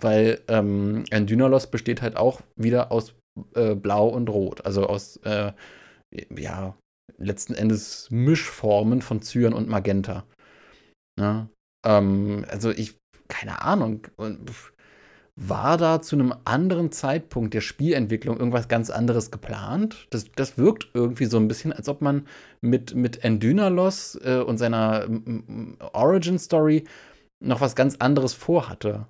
weil 0.00 0.40
ähm, 0.48 1.04
ein 1.10 1.26
Dynalos 1.26 1.70
besteht 1.70 2.02
halt 2.02 2.16
auch 2.16 2.40
wieder 2.56 2.92
aus 2.92 3.14
äh, 3.54 3.74
blau 3.74 4.08
und 4.08 4.28
rot, 4.28 4.64
also 4.64 4.86
aus, 4.86 5.16
äh, 5.24 5.52
ja, 6.36 6.76
letzten 7.18 7.54
Endes 7.54 8.08
Mischformen 8.10 9.02
von 9.02 9.22
Cyan 9.22 9.52
und 9.52 9.68
Magenta. 9.68 10.24
Ja? 11.18 11.48
Ähm, 11.84 12.44
also 12.48 12.70
ich, 12.70 12.96
keine 13.28 13.62
Ahnung. 13.62 14.06
Und, 14.16 14.50
pff, 14.50 14.72
war 15.40 15.76
da 15.76 16.02
zu 16.02 16.16
einem 16.16 16.34
anderen 16.44 16.90
Zeitpunkt 16.90 17.54
der 17.54 17.60
Spielentwicklung 17.60 18.38
irgendwas 18.38 18.66
ganz 18.66 18.90
anderes 18.90 19.30
geplant? 19.30 20.08
Das, 20.10 20.32
das 20.32 20.58
wirkt 20.58 20.88
irgendwie 20.94 21.26
so 21.26 21.36
ein 21.36 21.46
bisschen, 21.46 21.72
als 21.72 21.88
ob 21.88 22.00
man 22.00 22.26
mit, 22.60 22.96
mit 22.96 23.22
Endynalos 23.22 24.18
äh, 24.24 24.38
und 24.38 24.58
seiner 24.58 25.06
Origin-Story 25.92 26.84
noch 27.40 27.60
was 27.60 27.76
ganz 27.76 27.96
anderes 27.96 28.34
vorhatte. 28.34 29.06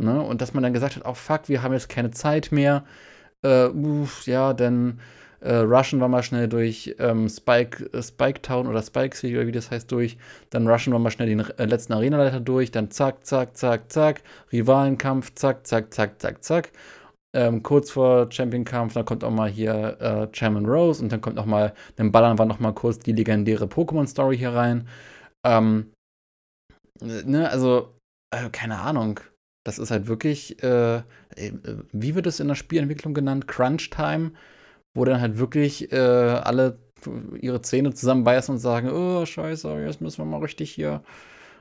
Ne? 0.00 0.22
Und 0.22 0.40
dass 0.40 0.54
man 0.54 0.62
dann 0.62 0.72
gesagt 0.72 0.94
hat, 0.94 1.04
oh 1.04 1.14
fuck, 1.14 1.48
wir 1.48 1.62
haben 1.62 1.72
jetzt 1.72 1.88
keine 1.88 2.12
Zeit 2.12 2.52
mehr. 2.52 2.84
Äh, 3.42 3.66
uff, 3.66 4.26
ja, 4.26 4.52
denn 4.52 5.00
äh, 5.40 5.56
rushen 5.56 6.00
wir 6.00 6.08
mal 6.08 6.22
schnell 6.22 6.48
durch 6.48 6.94
ähm, 6.98 7.28
Spike, 7.28 7.90
äh, 7.92 8.02
Spike 8.02 8.42
Town 8.42 8.66
oder 8.66 8.82
Spike 8.82 9.16
City 9.16 9.36
oder 9.36 9.46
wie 9.46 9.52
das 9.52 9.70
heißt 9.70 9.90
durch. 9.90 10.16
Dann 10.50 10.66
rushen 10.66 10.92
wir 10.92 10.98
mal 10.98 11.10
schnell 11.10 11.28
den 11.28 11.40
äh, 11.40 11.64
letzten 11.64 11.92
Arenaleiter 11.92 12.40
durch. 12.40 12.70
Dann 12.70 12.90
zack, 12.90 13.24
zack, 13.24 13.56
zack, 13.56 13.90
zack. 13.92 14.22
Rivalenkampf, 14.52 15.34
zack, 15.34 15.66
zack, 15.66 15.92
zack, 15.94 16.20
zack, 16.20 16.42
zack. 16.42 16.72
Ähm, 17.34 17.62
kurz 17.62 17.90
vor 17.90 18.30
Championkampf, 18.32 18.94
dann 18.94 19.04
kommt 19.04 19.22
auch 19.22 19.30
mal 19.30 19.50
hier 19.50 19.98
äh, 20.00 20.32
Chairman 20.32 20.64
Rose 20.64 21.02
und 21.02 21.12
dann 21.12 21.20
kommt 21.20 21.36
noch 21.36 21.44
mal, 21.44 21.74
dann 21.96 22.10
ballern 22.10 22.38
wir 22.38 22.46
noch 22.46 22.58
mal 22.58 22.72
kurz 22.72 22.98
die 22.98 23.12
legendäre 23.12 23.66
Pokémon-Story 23.66 24.38
hier 24.38 24.54
rein. 24.54 24.88
Ähm, 25.44 25.92
ne, 27.00 27.50
also, 27.50 27.94
äh, 28.34 28.48
keine 28.50 28.78
Ahnung. 28.78 29.20
Das 29.64 29.78
ist 29.78 29.90
halt 29.90 30.06
wirklich, 30.06 30.62
äh, 30.62 30.96
äh 31.36 31.52
wie 31.92 32.14
wird 32.14 32.26
es 32.26 32.40
in 32.40 32.48
der 32.48 32.54
Spielentwicklung 32.54 33.12
genannt? 33.12 33.46
Crunch 33.46 33.90
Time 33.90 34.32
wo 34.98 35.04
dann 35.04 35.20
halt 35.20 35.38
wirklich 35.38 35.92
äh, 35.92 35.96
alle 35.96 36.78
ihre 37.40 37.62
Zähne 37.62 37.94
zusammenbeißen 37.94 38.54
und 38.54 38.58
sagen, 38.58 38.90
oh, 38.90 39.24
scheiße, 39.24 39.72
jetzt 39.84 40.00
müssen 40.00 40.18
wir 40.18 40.24
mal 40.24 40.40
richtig 40.40 40.72
hier 40.72 41.02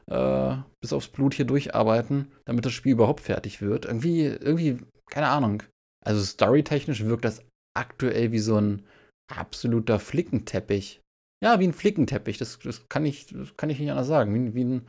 äh, 0.08 0.56
bis 0.82 0.94
aufs 0.94 1.08
Blut 1.08 1.36
hier 1.36 1.46
durcharbeiten, 1.46 2.32
damit 2.46 2.66
das 2.66 2.74
Spiel 2.74 2.94
überhaupt 2.94 3.22
fertig 3.22 3.62
wird. 3.62 3.86
Irgendwie, 3.86 4.26
irgendwie, 4.26 4.80
keine 5.12 5.28
Ahnung. 5.28 5.62
Also 6.04 6.24
storytechnisch 6.24 7.06
wirkt 7.06 7.26
das 7.26 7.44
aktuell 7.76 8.32
wie 8.32 8.40
so 8.40 8.60
ein 8.60 8.84
absoluter 9.32 10.00
Flickenteppich. 10.00 11.02
Ja, 11.44 11.60
wie 11.60 11.68
ein 11.68 11.74
Flickenteppich, 11.74 12.40
das, 12.40 12.58
das, 12.58 12.90
kann, 12.90 13.06
ich, 13.06 13.28
das 13.28 13.56
kann 13.56 13.70
ich 13.70 13.80
nicht 13.80 13.92
anders 13.92 14.08
sagen. 14.08 14.34
Wie, 14.34 14.56
wie, 14.56 14.64
ein, 14.64 14.88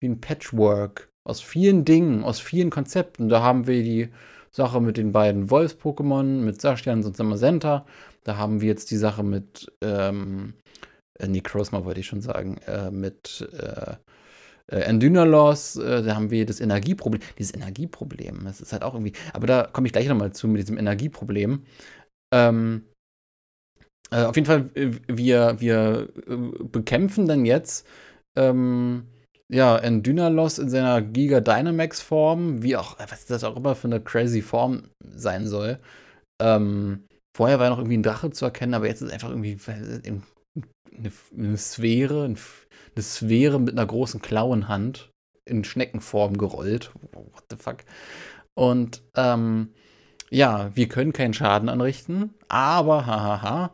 wie 0.00 0.08
ein 0.08 0.20
Patchwork 0.20 1.10
aus 1.26 1.42
vielen 1.42 1.84
Dingen, 1.84 2.24
aus 2.24 2.40
vielen 2.40 2.70
Konzepten. 2.70 3.28
Da 3.28 3.42
haben 3.42 3.66
wir 3.66 3.82
die 3.82 4.08
Sache 4.54 4.80
mit 4.80 4.96
den 4.96 5.10
beiden 5.10 5.50
Wolfs-Pokémon, 5.50 6.22
mit 6.22 6.60
Sashians 6.60 7.06
und 7.06 7.16
Samazenta. 7.16 7.84
Da 8.22 8.36
haben 8.36 8.60
wir 8.60 8.68
jetzt 8.68 8.90
die 8.92 8.96
Sache 8.96 9.24
mit, 9.24 9.72
ähm, 9.82 10.54
äh, 11.18 11.26
wollte 11.28 12.00
ich 12.00 12.06
schon 12.06 12.20
sagen, 12.20 12.58
äh, 12.66 12.90
mit 12.92 13.48
äh, 13.52 13.96
äh, 14.70 14.80
Endynalos, 14.80 15.76
äh, 15.76 16.04
da 16.04 16.14
haben 16.14 16.30
wir 16.30 16.46
das 16.46 16.60
Energieproblem. 16.60 17.20
Dieses 17.36 17.52
Energieproblem, 17.54 18.44
das 18.44 18.60
ist 18.60 18.72
halt 18.72 18.84
auch 18.84 18.94
irgendwie, 18.94 19.12
aber 19.32 19.46
da 19.48 19.64
komme 19.64 19.88
ich 19.88 19.92
gleich 19.92 20.08
nochmal 20.08 20.32
zu 20.32 20.46
mit 20.46 20.62
diesem 20.62 20.78
Energieproblem. 20.78 21.64
Ähm, 22.32 22.84
äh, 24.12 24.22
auf 24.22 24.36
jeden 24.36 24.46
Fall, 24.46 24.70
äh, 24.74 24.92
wir, 25.08 25.56
wir 25.60 26.08
bekämpfen 26.70 27.26
dann 27.26 27.44
jetzt 27.44 27.86
ähm, 28.36 29.08
ja, 29.52 29.76
in 29.76 30.02
Dynalos 30.02 30.58
in 30.58 30.68
seiner 30.68 31.02
Giga 31.02 31.40
Dynamax 31.40 32.00
Form, 32.00 32.62
wie 32.62 32.76
auch, 32.76 32.98
was 32.98 33.26
das 33.26 33.44
auch 33.44 33.56
immer 33.56 33.74
für 33.74 33.88
eine 33.88 34.00
crazy 34.00 34.42
Form 34.42 34.90
sein 35.04 35.46
soll. 35.46 35.78
Ähm, 36.40 37.04
vorher 37.36 37.58
war 37.58 37.70
noch 37.70 37.78
irgendwie 37.78 37.98
ein 37.98 38.02
Drache 38.02 38.30
zu 38.30 38.44
erkennen, 38.44 38.74
aber 38.74 38.86
jetzt 38.86 39.02
ist 39.02 39.12
einfach 39.12 39.30
irgendwie 39.30 39.58
eine, 39.66 41.12
eine 41.36 41.56
Sphäre, 41.56 42.24
eine 42.24 43.02
Sphäre 43.02 43.60
mit 43.60 43.74
einer 43.74 43.86
großen 43.86 44.22
Klauenhand 44.22 45.10
in 45.44 45.64
Schneckenform 45.64 46.38
gerollt. 46.38 46.92
What 47.12 47.44
the 47.50 47.56
fuck? 47.56 47.78
Und 48.54 49.02
ähm, 49.16 49.74
ja, 50.30 50.74
wir 50.74 50.88
können 50.88 51.12
keinen 51.12 51.34
Schaden 51.34 51.68
anrichten, 51.68 52.34
aber 52.48 53.06
hahaha. 53.06 53.72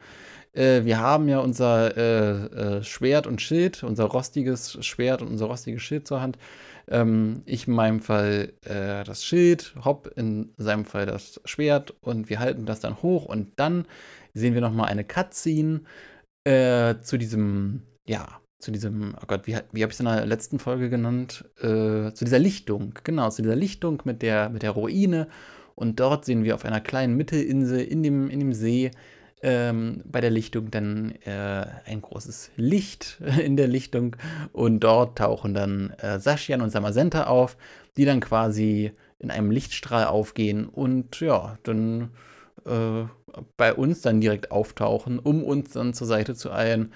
Äh, 0.52 0.84
wir 0.84 0.98
haben 0.98 1.28
ja 1.28 1.38
unser 1.38 1.96
äh, 1.96 2.78
äh, 2.78 2.84
Schwert 2.84 3.26
und 3.26 3.40
Schild, 3.40 3.82
unser 3.84 4.04
rostiges 4.04 4.84
Schwert 4.84 5.22
und 5.22 5.28
unser 5.28 5.46
rostiges 5.46 5.82
Schild 5.82 6.06
zur 6.06 6.20
Hand. 6.20 6.38
Ähm, 6.88 7.42
ich 7.46 7.68
in 7.68 7.74
meinem 7.74 8.00
Fall 8.00 8.52
äh, 8.64 9.04
das 9.04 9.24
Schild, 9.24 9.74
Hopp 9.84 10.10
in 10.16 10.52
seinem 10.56 10.84
Fall 10.84 11.06
das 11.06 11.40
Schwert 11.44 11.94
und 12.00 12.28
wir 12.30 12.40
halten 12.40 12.66
das 12.66 12.80
dann 12.80 13.02
hoch 13.02 13.26
und 13.26 13.52
dann 13.56 13.86
sehen 14.34 14.54
wir 14.54 14.60
nochmal 14.60 14.88
eine 14.88 15.04
Cutscene 15.04 15.82
äh, 16.44 16.96
zu 17.00 17.16
diesem, 17.16 17.82
ja, 18.06 18.40
zu 18.58 18.72
diesem, 18.72 19.14
oh 19.22 19.26
Gott, 19.26 19.46
wie, 19.46 19.56
wie 19.72 19.82
habe 19.82 19.90
ich 19.90 19.96
es 19.96 20.00
in 20.00 20.06
der 20.06 20.26
letzten 20.26 20.58
Folge 20.58 20.90
genannt? 20.90 21.46
Zu 21.56 22.12
dieser 22.12 22.38
Lichtung, 22.38 22.92
genau, 23.04 23.30
zu 23.30 23.40
dieser 23.40 23.56
Lichtung 23.56 24.02
mit 24.04 24.20
der, 24.20 24.50
mit 24.50 24.62
der 24.62 24.72
Ruine. 24.72 25.28
Und 25.76 25.98
dort 25.98 26.26
sehen 26.26 26.44
wir 26.44 26.54
auf 26.54 26.66
einer 26.66 26.82
kleinen 26.82 27.16
Mittelinsel 27.16 27.80
in 27.80 28.02
dem, 28.02 28.28
in 28.28 28.38
dem 28.38 28.52
See 28.52 28.90
ähm, 29.42 30.02
bei 30.04 30.20
der 30.20 30.30
Lichtung 30.30 30.70
dann 30.70 31.12
äh, 31.24 31.66
ein 31.86 32.02
großes 32.02 32.50
Licht 32.56 33.20
in 33.42 33.56
der 33.56 33.68
Lichtung. 33.68 34.16
Und 34.52 34.80
dort 34.80 35.18
tauchen 35.18 35.54
dann 35.54 35.90
äh, 35.98 36.18
Saschian 36.18 36.60
und 36.60 36.70
Samazenta 36.70 37.24
auf, 37.24 37.56
die 37.96 38.04
dann 38.04 38.20
quasi 38.20 38.92
in 39.18 39.30
einem 39.30 39.50
Lichtstrahl 39.50 40.06
aufgehen 40.06 40.66
und 40.66 41.20
ja, 41.20 41.58
dann 41.62 42.10
äh, 42.64 43.04
bei 43.56 43.74
uns 43.74 44.00
dann 44.00 44.20
direkt 44.20 44.50
auftauchen, 44.50 45.18
um 45.18 45.44
uns 45.44 45.72
dann 45.72 45.94
zur 45.94 46.06
Seite 46.06 46.34
zu 46.34 46.52
eilen 46.52 46.92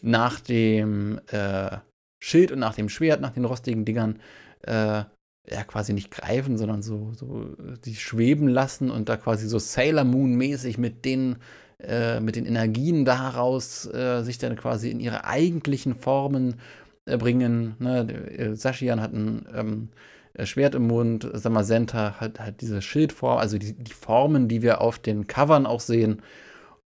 nach 0.00 0.40
dem 0.40 1.20
äh, 1.30 1.78
Schild 2.20 2.52
und 2.52 2.60
nach 2.60 2.74
dem 2.74 2.88
Schwert, 2.88 3.20
nach 3.20 3.32
den 3.32 3.44
rostigen 3.44 3.84
Dingern, 3.84 4.20
äh, 4.62 5.04
ja, 5.50 5.64
quasi 5.66 5.92
nicht 5.92 6.10
greifen, 6.10 6.58
sondern 6.58 6.82
so, 6.82 7.12
so 7.14 7.56
die 7.84 7.96
schweben 7.96 8.48
lassen 8.48 8.90
und 8.90 9.08
da 9.08 9.16
quasi 9.16 9.48
so 9.48 9.58
Sailor 9.58 10.04
Moon-mäßig 10.04 10.78
mit 10.78 11.04
den, 11.04 11.36
äh, 11.82 12.20
mit 12.20 12.36
den 12.36 12.46
Energien 12.46 13.04
daraus 13.04 13.86
äh, 13.86 14.22
sich 14.22 14.38
dann 14.38 14.56
quasi 14.56 14.90
in 14.90 15.00
ihre 15.00 15.24
eigentlichen 15.24 15.94
Formen 15.94 16.56
äh, 17.06 17.16
bringen. 17.16 17.76
Ne? 17.78 18.00
Äh, 18.36 18.54
Sashian 18.56 19.00
hat 19.00 19.12
ein 19.12 19.46
ähm, 19.54 19.88
Schwert 20.44 20.74
im 20.74 20.86
Mund, 20.86 21.28
Samazenta 21.32 22.20
hat, 22.20 22.40
hat 22.40 22.60
diese 22.60 22.82
Schildform, 22.82 23.38
also 23.38 23.58
die, 23.58 23.72
die 23.72 23.92
Formen, 23.92 24.48
die 24.48 24.62
wir 24.62 24.80
auf 24.80 24.98
den 24.98 25.26
Covern 25.26 25.66
auch 25.66 25.80
sehen. 25.80 26.22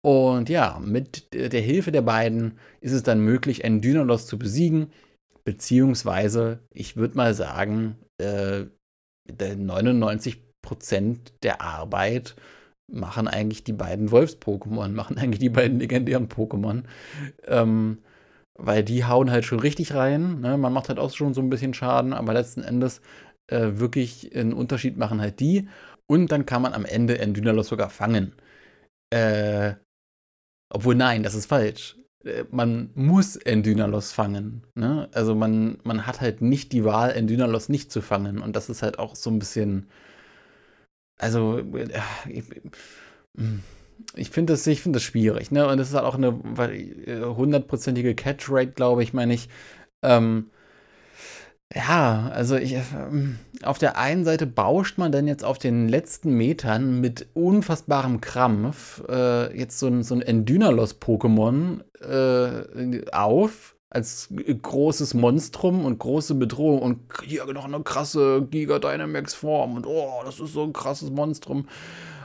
Und 0.01 0.49
ja, 0.49 0.79
mit 0.83 1.33
der 1.33 1.61
Hilfe 1.61 1.91
der 1.91 2.01
beiden 2.01 2.57
ist 2.81 2.91
es 2.91 3.03
dann 3.03 3.21
möglich, 3.21 3.63
einen 3.63 3.79
Dynalos 3.81 4.27
zu 4.27 4.37
besiegen. 4.37 4.91
Beziehungsweise, 5.45 6.59
ich 6.71 6.97
würde 6.97 7.15
mal 7.15 7.33
sagen, 7.33 7.97
äh, 8.17 8.65
99% 9.29 11.17
der 11.41 11.61
Arbeit 11.61 12.35
machen 12.91 13.27
eigentlich 13.27 13.63
die 13.63 13.73
beiden 13.73 14.11
Wolfs-Pokémon, 14.11 14.89
machen 14.93 15.17
eigentlich 15.17 15.39
die 15.39 15.49
beiden 15.49 15.79
legendären 15.79 16.27
Pokémon. 16.27 16.83
Ähm, 17.47 17.99
weil 18.55 18.83
die 18.83 19.05
hauen 19.05 19.31
halt 19.31 19.45
schon 19.45 19.59
richtig 19.59 19.93
rein. 19.93 20.41
Ne? 20.41 20.57
Man 20.57 20.73
macht 20.73 20.89
halt 20.89 20.99
auch 20.99 21.11
schon 21.11 21.33
so 21.33 21.41
ein 21.41 21.49
bisschen 21.49 21.73
Schaden, 21.73 22.13
aber 22.13 22.33
letzten 22.33 22.61
Endes 22.61 23.01
äh, 23.47 23.71
wirklich 23.73 24.35
einen 24.35 24.53
Unterschied 24.53 24.97
machen 24.97 25.21
halt 25.21 25.39
die. 25.39 25.67
Und 26.07 26.31
dann 26.31 26.45
kann 26.45 26.61
man 26.61 26.73
am 26.73 26.85
Ende 26.85 27.19
Endynalos 27.19 27.67
sogar 27.69 27.89
fangen. 27.89 28.33
Äh, 29.11 29.75
obwohl, 30.69 30.95
nein, 30.95 31.23
das 31.23 31.35
ist 31.35 31.47
falsch. 31.47 31.97
Äh, 32.23 32.45
man 32.51 32.91
muss 32.95 33.35
Endynalos 33.35 34.11
fangen. 34.11 34.65
Ne? 34.75 35.09
Also 35.13 35.35
man, 35.35 35.79
man 35.83 36.05
hat 36.05 36.21
halt 36.21 36.41
nicht 36.41 36.71
die 36.73 36.83
Wahl, 36.83 37.11
Endynalos 37.11 37.69
nicht 37.69 37.91
zu 37.91 38.01
fangen. 38.01 38.39
Und 38.39 38.55
das 38.55 38.69
ist 38.69 38.83
halt 38.83 38.99
auch 38.99 39.15
so 39.15 39.29
ein 39.29 39.39
bisschen. 39.39 39.87
Also, 41.17 41.60
äh, 41.60 41.89
ich, 42.29 42.43
ich 44.15 44.29
finde 44.29 44.53
das, 44.53 44.63
find 44.63 44.96
das 44.96 45.03
schwierig. 45.03 45.51
Ne? 45.51 45.67
Und 45.67 45.77
das 45.77 45.89
ist 45.89 45.96
halt 45.96 46.05
auch 46.05 46.15
eine 46.15 46.27
äh, 46.27 47.22
hundertprozentige 47.22 48.15
Catch-Rate, 48.15 48.72
glaube 48.72 49.03
ich, 49.03 49.13
meine 49.13 49.34
ich. 49.34 49.50
Ähm, 50.01 50.50
ja, 51.75 52.29
also 52.34 52.55
ich, 52.55 52.74
ähm, 52.74 53.39
auf 53.63 53.79
der 53.79 53.98
einen 53.98 54.25
Seite 54.25 54.46
bauscht 54.46 54.98
man 55.00 55.12
dann 55.12 55.27
jetzt 55.27 55.43
auf 55.43 55.58
den 55.58 55.89
letzten 55.89 56.34
Metern 56.36 57.01
mit 57.01 57.27
unfassbarem 57.34 58.22
Krampf 58.22 59.01
äh, 59.10 59.58
jetzt 59.58 59.79
so 59.79 59.88
ein, 59.88 60.03
so 60.03 60.13
ein 60.13 60.22
Endynalos-Pokémon 60.22 61.82
äh, 62.01 63.12
auf 63.12 63.75
als 63.93 64.29
großes 64.62 65.13
Monstrum 65.13 65.85
und 65.85 66.00
große 66.00 66.33
Bedrohung 66.35 66.81
und 66.81 67.00
hier 67.23 67.45
noch 67.45 67.65
eine 67.65 67.81
krasse 67.81 68.47
Giga 68.50 68.79
Dynamax 68.79 69.35
Form 69.35 69.75
und 69.75 69.85
oh, 69.85 70.21
das 70.25 70.39
ist 70.39 70.53
so 70.53 70.63
ein 70.63 70.73
krasses 70.73 71.12
Monstrum. 71.12 71.67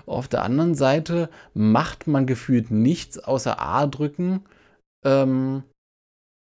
Auf 0.06 0.28
der 0.28 0.42
anderen 0.42 0.74
Seite 0.74 1.28
macht 1.52 2.06
man 2.06 2.26
gefühlt 2.26 2.70
nichts 2.70 3.18
außer 3.18 3.60
A 3.60 3.86
drücken. 3.86 4.44
Ähm, 5.04 5.62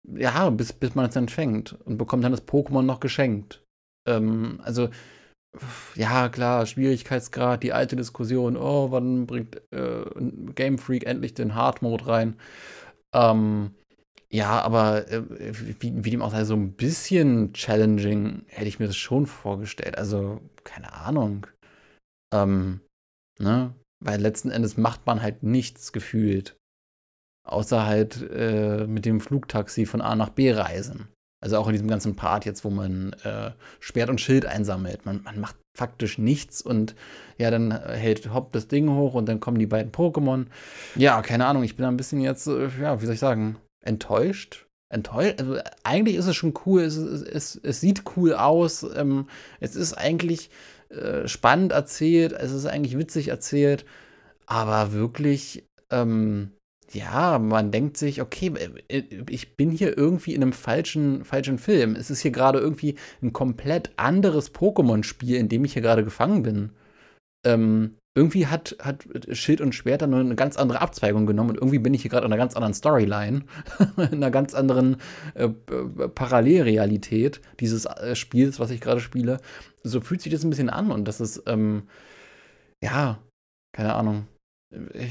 ja, 0.04 0.49
bis, 0.49 0.73
bis 0.73 0.95
man 0.95 1.07
es 1.07 1.14
dann 1.14 1.28
fängt 1.28 1.75
und 1.85 1.99
bekommt 1.99 2.25
dann 2.25 2.33
das 2.33 2.49
Pokémon 2.49 2.83
noch 2.83 2.99
geschenkt. 2.99 3.62
Ähm, 4.09 4.61
also, 4.64 4.88
ja, 5.95 6.31
klar, 6.31 6.64
Schwierigkeitsgrad, 6.64 7.62
die 7.62 7.75
alte 7.75 7.97
Diskussion, 7.97 8.57
oh, 8.57 8.90
wann 8.90 9.26
bringt 9.26 9.61
äh, 9.71 10.04
Game 10.54 10.78
Freak 10.78 11.04
endlich 11.04 11.35
den 11.35 11.54
Hard 11.54 11.83
Mode 11.83 12.07
rein? 12.07 12.37
Ähm, 13.12 13.75
ja, 14.33 14.62
aber 14.62 15.11
äh, 15.11 15.23
wie, 15.81 16.05
wie 16.05 16.11
dem 16.11 16.23
auch 16.23 16.31
sei, 16.31 16.45
so 16.45 16.55
ein 16.55 16.73
bisschen 16.73 17.53
challenging 17.53 18.45
hätte 18.49 18.69
ich 18.69 18.79
mir 18.79 18.87
das 18.87 18.97
schon 18.97 19.27
vorgestellt. 19.27 19.99
Also, 19.99 20.41
keine 20.65 20.93
Ahnung. 20.95 21.47
Ähm, 22.33 22.81
ne? 23.39 23.75
Weil 24.03 24.21
letzten 24.21 24.51
Endes 24.51 24.79
macht 24.79 25.07
man 25.07 25.21
halt 25.21 25.43
nichts 25.43 25.93
gefühlt. 25.93 26.57
Außer 27.47 27.85
halt 27.85 28.23
äh, 28.31 28.87
mit 28.87 29.05
dem 29.05 29.21
Flugtaxi 29.21 29.85
von 29.85 30.01
A 30.01 30.17
nach 30.17 30.31
B 30.31 30.51
reisen. 30.53 31.09
Also 31.43 31.59
auch 31.59 31.67
in 31.67 31.73
diesem 31.73 31.89
ganzen 31.89 32.17
Part 32.17 32.47
jetzt, 32.47 32.65
wo 32.65 32.71
man 32.71 33.15
äh, 33.25 33.51
Schwert 33.81 34.09
und 34.09 34.21
Schild 34.21 34.47
einsammelt. 34.47 35.05
Man, 35.05 35.23
man, 35.25 35.41
macht 35.41 35.57
faktisch 35.77 36.17
nichts 36.17 36.62
und 36.62 36.95
ja, 37.37 37.51
dann 37.51 37.73
hält 37.73 38.33
Hopp 38.33 38.53
das 38.53 38.69
Ding 38.69 38.89
hoch 38.91 39.15
und 39.15 39.29
dann 39.29 39.41
kommen 39.41 39.59
die 39.59 39.67
beiden 39.67 39.91
Pokémon. 39.91 40.47
Ja, 40.95 41.21
keine 41.21 41.47
Ahnung, 41.47 41.65
ich 41.65 41.77
bin 41.77 41.85
ein 41.85 41.97
bisschen 41.97 42.21
jetzt, 42.21 42.47
äh, 42.47 42.69
ja, 42.81 43.01
wie 43.03 43.07
soll 43.07 43.15
ich 43.15 43.21
sagen, 43.21 43.57
enttäuscht. 43.83 44.67
Enttäuscht. 44.89 45.41
Also 45.41 45.59
eigentlich 45.85 46.17
ist 46.17 46.27
es 46.27 46.37
schon 46.37 46.55
cool, 46.67 46.83
es, 46.83 46.97
es, 46.97 47.57
es, 47.62 47.81
sieht 47.81 48.05
cool 48.17 48.35
aus. 48.35 48.87
Ähm, 48.95 49.27
es 49.61 49.77
ist 49.77 49.95
eigentlich 49.95 50.51
äh, 50.91 51.27
spannend 51.29 51.73
erzählt, 51.73 52.33
es 52.33 52.53
ist 52.53 52.67
eigentlich 52.67 52.99
witzig 52.99 53.29
erzählt, 53.29 53.85
aber 54.47 54.93
wirklich, 54.93 55.65
ähm, 55.91 56.53
ja, 56.93 57.39
man 57.39 57.71
denkt 57.71 57.97
sich, 57.97 58.21
okay, 58.21 58.53
äh, 58.89 58.99
äh, 58.99 59.25
ich 59.31 59.57
bin 59.57 59.71
hier 59.71 59.97
irgendwie 59.97 60.35
in 60.35 60.43
einem 60.43 60.53
falschen, 60.53 61.25
falschen 61.25 61.59
Film. 61.59 61.97
Es 61.97 62.11
ist 62.11 62.21
hier 62.21 62.31
gerade 62.31 62.59
irgendwie 62.59 62.97
ein 63.23 63.33
komplett 63.33 63.93
anderes 63.97 64.55
Pokémon-Spiel, 64.55 65.37
in 65.37 65.49
dem 65.49 65.65
ich 65.65 65.73
hier 65.73 65.83
gerade 65.83 66.05
gefangen 66.05 66.43
bin. 66.43 66.71
Ähm, 67.47 67.97
irgendwie 68.14 68.47
hat, 68.47 68.76
hat 68.81 69.07
Schild 69.33 69.61
und 69.61 69.75
Schwert 69.75 70.02
dann 70.02 70.12
eine 70.12 70.35
ganz 70.35 70.57
andere 70.57 70.81
Abzweigung 70.81 71.26
genommen 71.26 71.50
und 71.50 71.57
irgendwie 71.57 71.78
bin 71.78 71.95
ich 71.95 72.02
hier 72.02 72.11
gerade 72.11 72.26
in 72.26 72.33
einer 72.33 72.40
ganz 72.40 72.54
anderen 72.54 72.75
Storyline, 72.75 73.45
in 73.97 74.14
einer 74.14 74.31
ganz 74.31 74.54
anderen 74.54 74.99
äh, 75.35 75.49
Parallelrealität 75.49 77.40
dieses 77.61 77.87
äh, 77.87 78.14
Spiels, 78.14 78.61
was 78.61 78.71
ich 78.71 78.81
gerade 78.81 79.00
spiele. 79.00 79.40
So 79.83 80.00
fühlt 80.00 80.21
sich 80.21 80.33
das 80.33 80.45
ein 80.45 80.50
bisschen 80.50 80.71
an 80.71 80.90
und 80.90 81.07
das 81.07 81.21
ist, 81.21 81.42
ähm, 81.47 81.88
ja, 82.83 83.19
keine 83.75 83.95
Ahnung. 83.95 84.28
Äh, 84.73 85.09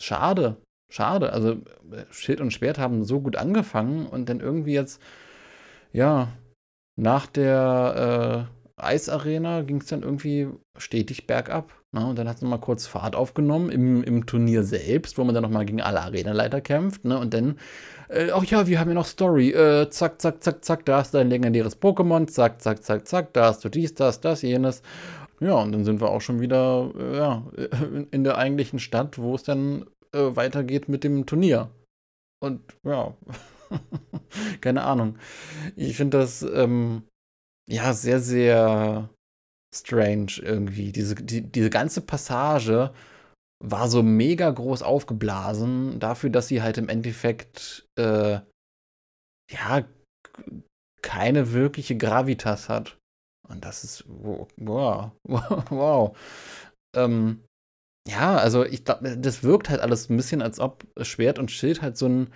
schade. 0.00 0.56
Schade. 0.90 1.32
Also 1.32 1.58
Schild 2.10 2.40
und 2.40 2.52
Schwert 2.52 2.78
haben 2.78 3.04
so 3.04 3.20
gut 3.20 3.36
angefangen 3.36 4.06
und 4.06 4.28
dann 4.28 4.40
irgendwie 4.40 4.72
jetzt, 4.72 5.02
ja, 5.92 6.32
nach 6.96 7.26
der 7.26 8.48
äh, 8.78 8.82
Eisarena 8.82 9.62
ging 9.62 9.80
es 9.80 9.86
dann 9.86 10.02
irgendwie 10.02 10.48
stetig 10.78 11.26
bergab. 11.26 11.77
Ne? 11.92 12.06
Und 12.06 12.18
dann 12.18 12.28
hat 12.28 12.36
es 12.36 12.42
nochmal 12.42 12.60
kurz 12.60 12.86
Fahrt 12.86 13.16
aufgenommen 13.16 13.70
im, 13.70 14.02
im 14.02 14.26
Turnier 14.26 14.62
selbst, 14.62 15.16
wo 15.16 15.24
man 15.24 15.34
dann 15.34 15.42
nochmal 15.42 15.64
gegen 15.64 15.80
alle 15.80 16.00
Arenaleiter 16.02 16.60
kämpft. 16.60 17.04
Ne? 17.04 17.18
Und 17.18 17.32
dann, 17.32 17.58
äh, 18.08 18.30
ach 18.30 18.44
ja, 18.44 18.66
wir 18.66 18.78
haben 18.78 18.88
ja 18.88 18.94
noch 18.94 19.06
Story. 19.06 19.50
Äh, 19.52 19.88
zack, 19.90 20.20
zack, 20.20 20.42
zack, 20.42 20.64
zack, 20.64 20.84
da 20.84 20.98
hast 20.98 21.14
du 21.14 21.18
ein 21.18 21.30
legendäres 21.30 21.80
Pokémon. 21.80 22.26
Zack, 22.28 22.60
zack, 22.60 22.82
zack, 22.82 23.08
zack, 23.08 23.32
da 23.32 23.46
hast 23.46 23.64
du 23.64 23.70
dies, 23.70 23.94
das, 23.94 24.20
das, 24.20 24.42
jenes. 24.42 24.82
Ja, 25.40 25.54
und 25.54 25.72
dann 25.72 25.84
sind 25.84 26.00
wir 26.00 26.10
auch 26.10 26.20
schon 26.20 26.40
wieder 26.40 26.90
äh, 26.98 27.16
ja, 27.16 27.46
in 28.10 28.24
der 28.24 28.36
eigentlichen 28.36 28.80
Stadt, 28.80 29.18
wo 29.18 29.34
es 29.34 29.44
dann 29.44 29.86
äh, 30.12 30.36
weitergeht 30.36 30.88
mit 30.88 31.04
dem 31.04 31.24
Turnier. 31.24 31.70
Und 32.40 32.60
ja, 32.84 33.14
keine 34.60 34.84
Ahnung. 34.84 35.16
Ich 35.74 35.96
finde 35.96 36.18
das 36.18 36.42
ähm, 36.42 37.02
ja 37.66 37.94
sehr, 37.94 38.20
sehr 38.20 39.08
strange 39.74 40.40
irgendwie. 40.40 40.92
Diese, 40.92 41.14
die, 41.14 41.42
diese 41.42 41.70
ganze 41.70 42.00
Passage 42.00 42.92
war 43.64 43.88
so 43.88 44.02
mega 44.02 44.50
groß 44.50 44.82
aufgeblasen 44.82 45.98
dafür, 45.98 46.30
dass 46.30 46.48
sie 46.48 46.62
halt 46.62 46.78
im 46.78 46.88
Endeffekt 46.88 47.86
äh, 47.98 48.40
ja 49.50 49.84
keine 51.02 51.52
wirkliche 51.52 51.96
Gravitas 51.96 52.68
hat. 52.68 52.98
Und 53.48 53.64
das 53.64 53.84
ist 53.84 54.04
wow, 54.06 55.12
wow. 55.24 56.16
Ähm, 56.94 57.44
ja, 58.08 58.36
also 58.36 58.64
ich 58.64 58.84
glaube, 58.84 59.18
das 59.18 59.42
wirkt 59.42 59.68
halt 59.68 59.80
alles 59.80 60.08
ein 60.08 60.16
bisschen, 60.16 60.42
als 60.42 60.60
ob 60.60 60.86
Schwert 61.02 61.38
und 61.38 61.50
Schild 61.50 61.82
halt 61.82 61.96
so 61.96 62.06
ein 62.06 62.32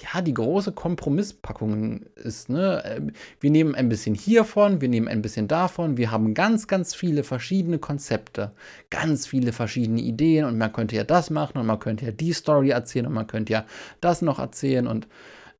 ja, 0.00 0.20
die 0.22 0.34
große 0.34 0.72
Kompromisspackung 0.72 2.02
ist, 2.16 2.48
ne? 2.48 2.82
Ähm, 2.84 3.12
wir 3.38 3.50
nehmen 3.50 3.76
ein 3.76 3.88
bisschen 3.88 4.14
hiervon, 4.14 4.80
wir 4.80 4.88
nehmen 4.88 5.06
ein 5.06 5.22
bisschen 5.22 5.46
davon, 5.46 5.96
wir 5.96 6.10
haben 6.10 6.34
ganz, 6.34 6.66
ganz 6.66 6.94
viele 6.94 7.22
verschiedene 7.22 7.78
Konzepte, 7.78 8.52
ganz 8.90 9.26
viele 9.26 9.52
verschiedene 9.52 10.00
Ideen 10.00 10.46
und 10.46 10.58
man 10.58 10.72
könnte 10.72 10.96
ja 10.96 11.04
das 11.04 11.30
machen 11.30 11.58
und 11.58 11.66
man 11.66 11.78
könnte 11.78 12.06
ja 12.06 12.10
die 12.10 12.32
Story 12.32 12.70
erzählen 12.70 13.06
und 13.06 13.12
man 13.12 13.28
könnte 13.28 13.52
ja 13.52 13.66
das 14.00 14.20
noch 14.20 14.40
erzählen 14.40 14.88
und, 14.88 15.06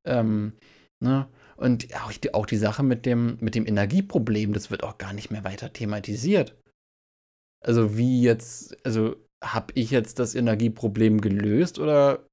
ähm, 0.03 0.53
ne? 0.99 1.27
Und 1.55 1.87
auch 1.95 2.11
die, 2.11 2.33
auch 2.33 2.45
die 2.45 2.57
Sache 2.57 2.83
mit 2.83 3.05
dem, 3.05 3.37
mit 3.39 3.55
dem 3.55 3.65
Energieproblem, 3.65 4.51
das 4.51 4.69
wird 4.71 4.83
auch 4.83 4.97
gar 4.97 5.13
nicht 5.13 5.31
mehr 5.31 5.45
weiter 5.45 5.71
thematisiert. 5.71 6.57
Also 7.61 7.97
wie 7.97 8.21
jetzt, 8.21 8.75
also 8.85 9.15
habe 9.41 9.71
ich 9.75 9.91
jetzt 9.91 10.19
das 10.19 10.35
Energieproblem 10.35 11.21
gelöst 11.21 11.79
oder 11.79 12.27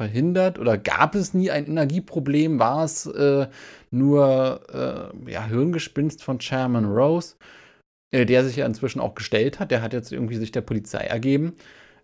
verhindert 0.00 0.58
oder 0.58 0.78
gab 0.78 1.14
es 1.14 1.34
nie 1.34 1.50
ein 1.50 1.66
Energieproblem? 1.66 2.58
War 2.58 2.84
es 2.84 3.04
äh, 3.04 3.48
nur 3.90 4.60
äh, 4.72 5.30
ja, 5.30 5.44
Hirngespinst 5.44 6.24
von 6.24 6.38
Chairman 6.38 6.86
Rose, 6.86 7.34
äh, 8.10 8.24
der 8.24 8.42
sich 8.42 8.56
ja 8.56 8.64
inzwischen 8.64 9.00
auch 9.00 9.14
gestellt 9.14 9.60
hat? 9.60 9.70
Der 9.70 9.82
hat 9.82 9.92
jetzt 9.92 10.10
irgendwie 10.10 10.36
sich 10.36 10.52
der 10.52 10.62
Polizei 10.62 11.00
ergeben. 11.00 11.52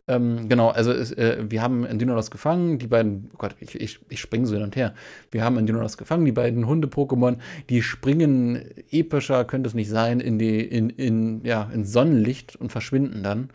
Ähm, 0.08 0.50
genau, 0.50 0.68
also 0.68 0.92
es, 0.92 1.10
äh, 1.12 1.38
wir 1.48 1.62
haben 1.62 1.86
Endynolos 1.86 2.30
gefangen, 2.30 2.78
die 2.78 2.86
beiden, 2.86 3.30
oh 3.32 3.38
Gott, 3.38 3.56
ich, 3.60 3.74
ich, 3.80 3.98
ich 4.10 4.20
springe 4.20 4.46
so 4.46 4.54
hin 4.54 4.62
und 4.62 4.76
her. 4.76 4.92
Wir 5.30 5.42
haben 5.42 5.56
Endynolos 5.56 5.96
gefangen, 5.96 6.26
die 6.26 6.32
beiden 6.32 6.66
Hunde-Pokémon, 6.66 7.38
die 7.70 7.80
springen 7.80 8.62
epischer, 8.90 9.46
könnte 9.46 9.68
es 9.68 9.74
nicht 9.74 9.88
sein, 9.88 10.20
in 10.20 10.38
die, 10.38 10.60
in, 10.60 10.90
in, 10.90 11.42
ja, 11.44 11.70
ins 11.72 11.92
Sonnenlicht 11.92 12.56
und 12.56 12.70
verschwinden 12.72 13.22
dann. 13.22 13.48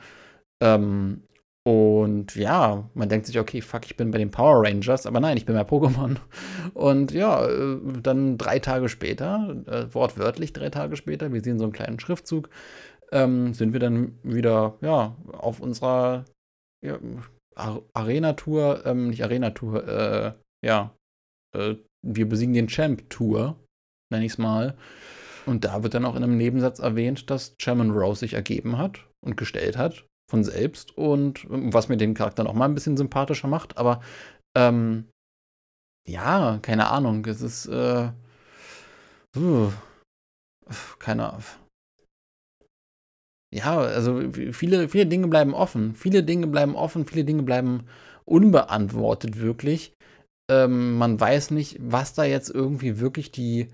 Ähm, 0.62 1.22
und 1.64 2.36
ja, 2.36 2.90
man 2.96 3.10
denkt 3.10 3.28
sich, 3.28 3.38
okay, 3.40 3.62
fuck, 3.62 3.86
ich 3.86 3.96
bin 3.96 4.10
bei 4.10 4.18
den 4.18 4.32
Power 4.32 4.64
Rangers, 4.66 5.06
aber 5.06 5.20
nein, 5.20 5.38
ich 5.38 5.46
bin 5.46 5.56
bei 5.56 5.62
Pokémon. 5.62 6.18
Und 6.74 7.12
ja, 7.12 7.48
äh, 7.48 7.78
dann 8.02 8.38
drei 8.40 8.58
Tage 8.58 8.90
später, 8.90 9.64
äh, 9.68 9.94
wortwörtlich 9.94 10.54
drei 10.54 10.70
Tage 10.70 10.96
später, 10.96 11.32
wir 11.32 11.44
sehen 11.44 11.60
so 11.60 11.66
einen 11.66 11.74
kleinen 11.74 12.00
Schriftzug, 12.00 12.50
ähm, 13.12 13.54
sind 13.54 13.74
wir 13.74 13.80
dann 13.80 14.18
wieder, 14.24 14.78
ja, 14.82 15.16
auf 15.34 15.60
unserer 15.60 16.26
ja, 16.84 16.98
Arena-Tour, 17.94 18.84
ähm, 18.86 19.10
nicht 19.10 19.24
Arena-Tour, 19.24 19.88
äh, 19.88 20.34
ja, 20.66 20.96
äh, 21.56 21.76
wir 22.04 22.28
besiegen 22.28 22.56
den 22.56 22.70
Champ-Tour, 22.70 23.56
nenne 24.12 24.26
ich 24.26 24.32
es 24.32 24.38
mal. 24.40 24.76
Und 25.46 25.64
da 25.64 25.84
wird 25.84 25.94
dann 25.94 26.06
auch 26.06 26.16
in 26.16 26.24
einem 26.24 26.38
Nebensatz 26.38 26.80
erwähnt, 26.80 27.30
dass 27.30 27.56
Chairman 27.58 27.92
Rose 27.92 28.22
sich 28.22 28.34
ergeben 28.34 28.80
hat 28.80 29.08
und 29.24 29.38
gestellt 29.38 29.78
hat 29.78 30.06
von 30.32 30.44
selbst 30.44 30.98
und 30.98 31.46
ähm, 31.52 31.74
was 31.74 31.90
mir 31.90 31.98
den 31.98 32.16
Charakter 32.16 32.44
noch 32.44 32.54
mal 32.54 32.66
ein 32.66 32.74
bisschen 32.74 32.98
sympathischer 32.98 33.48
macht. 33.48 33.78
Aber 33.78 34.02
ähm, 34.58 35.06
ja, 36.08 36.58
keine 36.62 36.88
Ahnung. 36.88 37.26
Es 37.28 37.42
ist 37.42 37.68
äh, 37.68 38.10
uh, 39.38 39.72
keine 41.00 41.30
Ahnung. 41.30 41.44
Ja, 43.54 43.78
also 43.80 44.32
viele, 44.54 44.88
viele 44.88 45.06
Dinge 45.06 45.28
bleiben 45.28 45.54
offen. 45.54 45.94
Viele 45.96 46.24
Dinge 46.24 46.48
bleiben 46.48 46.76
offen, 46.76 47.06
viele 47.06 47.26
Dinge 47.26 47.44
bleiben 47.44 47.86
unbeantwortet, 48.24 49.40
wirklich. 49.40 49.94
Ähm, 50.50 50.98
man 50.98 51.20
weiß 51.20 51.52
nicht, 51.52 51.78
was 51.82 52.14
da 52.14 52.24
jetzt 52.24 52.50
irgendwie 52.50 53.00
wirklich 53.00 53.32
die 53.32 53.68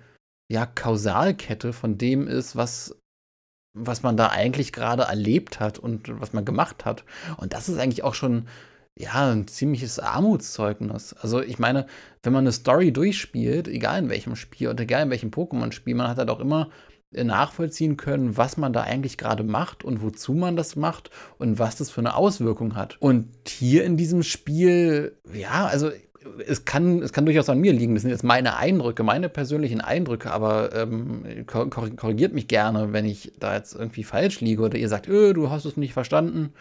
ja, 0.51 0.65
Kausalkette 0.65 1.73
von 1.73 1.99
dem 1.99 2.27
ist, 2.27 2.55
was 2.55 2.97
was 3.77 4.03
man 4.03 4.17
da 4.17 4.27
eigentlich 4.27 4.73
gerade 4.73 5.03
erlebt 5.03 5.59
hat 5.59 5.79
und 5.79 6.19
was 6.19 6.33
man 6.33 6.45
gemacht 6.45 6.85
hat. 6.85 7.03
Und 7.37 7.53
das 7.53 7.69
ist 7.69 7.77
eigentlich 7.77 8.03
auch 8.03 8.13
schon 8.13 8.47
ja, 8.95 9.31
ein 9.31 9.47
ziemliches 9.47 9.99
Armutszeugnis. 9.99 11.13
Also 11.13 11.41
ich 11.41 11.59
meine, 11.59 11.85
wenn 12.23 12.33
man 12.33 12.43
eine 12.43 12.51
Story 12.51 12.91
durchspielt, 12.91 13.67
egal 13.67 13.99
in 13.99 14.09
welchem 14.09 14.35
Spiel 14.35 14.69
oder 14.69 14.83
egal 14.83 15.03
in 15.03 15.09
welchem 15.11 15.29
Pokémon-Spiel, 15.29 15.95
man 15.95 16.07
hat 16.07 16.17
halt 16.17 16.29
auch 16.29 16.39
immer 16.39 16.69
nachvollziehen 17.11 17.95
können, 17.95 18.35
was 18.35 18.57
man 18.57 18.73
da 18.73 18.81
eigentlich 18.81 19.17
gerade 19.17 19.43
macht 19.43 19.83
und 19.83 20.01
wozu 20.01 20.33
man 20.33 20.55
das 20.55 20.75
macht 20.75 21.09
und 21.37 21.57
was 21.57 21.77
das 21.77 21.89
für 21.89 22.01
eine 22.01 22.15
Auswirkung 22.15 22.75
hat. 22.75 22.97
Und 22.99 23.29
hier 23.47 23.85
in 23.85 23.97
diesem 23.97 24.23
Spiel, 24.23 25.17
ja, 25.33 25.67
also 25.67 25.91
es 26.45 26.65
kann, 26.65 27.01
es 27.01 27.13
kann 27.13 27.25
durchaus 27.25 27.49
an 27.49 27.59
mir 27.59 27.73
liegen. 27.73 27.93
Das 27.95 28.01
sind 28.01 28.11
jetzt 28.11 28.23
meine 28.23 28.57
Eindrücke, 28.57 29.03
meine 29.03 29.29
persönlichen 29.29 29.81
Eindrücke, 29.81 30.31
aber 30.31 30.75
ähm, 30.75 31.45
korrigiert 31.45 32.33
mich 32.33 32.47
gerne, 32.47 32.93
wenn 32.93 33.05
ich 33.05 33.33
da 33.39 33.55
jetzt 33.55 33.75
irgendwie 33.75 34.03
falsch 34.03 34.41
liege 34.41 34.61
oder 34.61 34.77
ihr 34.77 34.89
sagt, 34.89 35.07
öh, 35.07 35.33
du 35.33 35.49
hast 35.49 35.65
es 35.65 35.77
nicht 35.77 35.93
verstanden. 35.93 36.53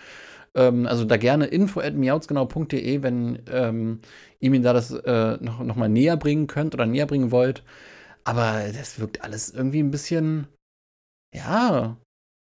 Ähm, 0.54 0.86
also 0.86 1.04
da 1.04 1.16
gerne 1.16 1.46
info 1.46 1.80
at 1.80 1.94
miauzgenau.de, 1.94 3.02
wenn 3.02 3.40
ähm, 3.52 4.00
ihr 4.40 4.50
mir 4.50 4.60
da 4.62 4.72
das 4.72 4.90
äh, 4.90 5.36
noch, 5.40 5.60
noch 5.60 5.76
mal 5.76 5.88
näher 5.88 6.16
bringen 6.16 6.46
könnt 6.46 6.74
oder 6.74 6.86
näher 6.86 7.06
bringen 7.06 7.30
wollt. 7.30 7.62
Aber 8.24 8.64
das 8.76 8.98
wirkt 8.98 9.22
alles 9.22 9.50
irgendwie 9.50 9.80
ein 9.80 9.90
bisschen, 9.90 10.48
ja, 11.34 11.96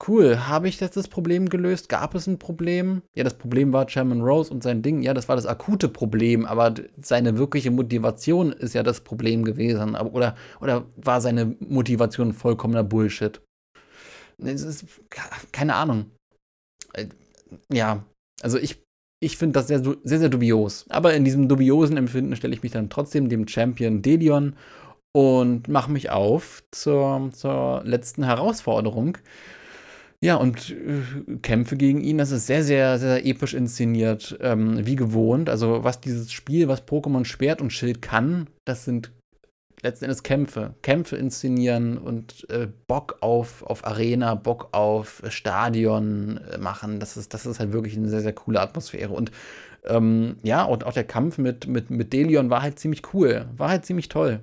Cool, 0.05 0.47
habe 0.47 0.67
ich 0.67 0.79
jetzt 0.79 0.95
das 0.95 1.07
Problem 1.07 1.49
gelöst? 1.49 1.89
Gab 1.89 2.13
es 2.13 2.27
ein 2.27 2.37
Problem? 2.37 3.01
Ja, 3.15 3.23
das 3.23 3.33
Problem 3.33 3.73
war 3.73 3.87
Chairman 3.87 4.21
Rose 4.21 4.53
und 4.53 4.61
sein 4.61 4.83
Ding. 4.83 5.01
Ja, 5.01 5.15
das 5.15 5.27
war 5.27 5.35
das 5.35 5.47
akute 5.47 5.89
Problem, 5.89 6.45
aber 6.45 6.75
seine 7.01 7.37
wirkliche 7.37 7.71
Motivation 7.71 8.51
ist 8.51 8.75
ja 8.75 8.83
das 8.83 9.01
Problem 9.01 9.43
gewesen. 9.43 9.95
Oder, 9.95 10.35
oder 10.61 10.85
war 10.97 11.19
seine 11.19 11.55
Motivation 11.59 12.33
vollkommener 12.33 12.83
Bullshit? 12.83 13.41
Es 14.37 14.61
ist, 14.61 14.85
keine 15.51 15.73
Ahnung. 15.73 16.11
Äh, 16.93 17.07
ja, 17.73 18.03
also 18.43 18.59
ich, 18.59 18.83
ich 19.19 19.37
finde 19.37 19.53
das 19.53 19.67
sehr, 19.67 19.81
sehr, 19.81 20.19
sehr 20.19 20.29
dubios. 20.29 20.85
Aber 20.89 21.15
in 21.15 21.25
diesem 21.25 21.47
dubiosen 21.49 21.97
Empfinden 21.97 22.35
stelle 22.35 22.53
ich 22.53 22.61
mich 22.61 22.71
dann 22.71 22.91
trotzdem 22.91 23.29
dem 23.29 23.47
Champion 23.47 24.03
Delion 24.03 24.55
und 25.11 25.67
mache 25.67 25.91
mich 25.91 26.11
auf 26.11 26.63
zur, 26.71 27.31
zur 27.33 27.81
letzten 27.83 28.23
Herausforderung. 28.23 29.17
Ja, 30.23 30.35
und 30.35 30.71
äh, 30.71 31.37
Kämpfe 31.43 31.77
gegen 31.77 32.01
ihn, 32.01 32.17
das 32.17 32.31
ist 32.31 32.47
sehr, 32.47 32.63
sehr, 32.63 32.97
sehr 32.97 33.25
episch 33.25 33.53
inszeniert, 33.53 34.37
ähm, 34.41 34.85
wie 34.85 34.95
gewohnt. 34.95 35.47
Also, 35.49 35.83
was 35.83 36.01
dieses 36.01 36.31
Spiel, 36.31 36.67
was 36.67 36.87
Pokémon 36.87 37.23
Schwert 37.23 37.61
und 37.61 37.71
Schild 37.71 38.01
kann, 38.01 38.47
das 38.65 38.85
sind 38.85 39.11
letzten 39.81 40.05
Endes 40.05 40.23
Kämpfe. 40.23 40.73
Kämpfe 40.81 41.17
inszenieren 41.17 41.99
und 41.99 42.49
äh, 42.49 42.67
Bock 42.87 43.17
auf, 43.21 43.61
auf 43.63 43.85
Arena, 43.85 44.33
Bock 44.33 44.69
auf 44.71 45.21
Stadion 45.29 46.39
äh, 46.51 46.57
machen. 46.57 46.99
Das 46.99 47.15
ist, 47.15 47.33
das 47.35 47.45
ist 47.45 47.59
halt 47.59 47.73
wirklich 47.73 47.95
eine 47.95 48.09
sehr, 48.09 48.21
sehr 48.21 48.33
coole 48.33 48.59
Atmosphäre. 48.59 49.13
Und 49.13 49.31
ähm, 49.85 50.37
ja, 50.43 50.63
und 50.63 50.83
auch 50.83 50.93
der 50.93 51.03
Kampf 51.03 51.37
mit, 51.37 51.67
mit, 51.67 51.91
mit 51.91 52.11
Delion 52.11 52.49
war 52.49 52.63
halt 52.63 52.79
ziemlich 52.79 53.13
cool. 53.13 53.47
War 53.55 53.69
halt 53.69 53.85
ziemlich 53.85 54.09
toll. 54.09 54.41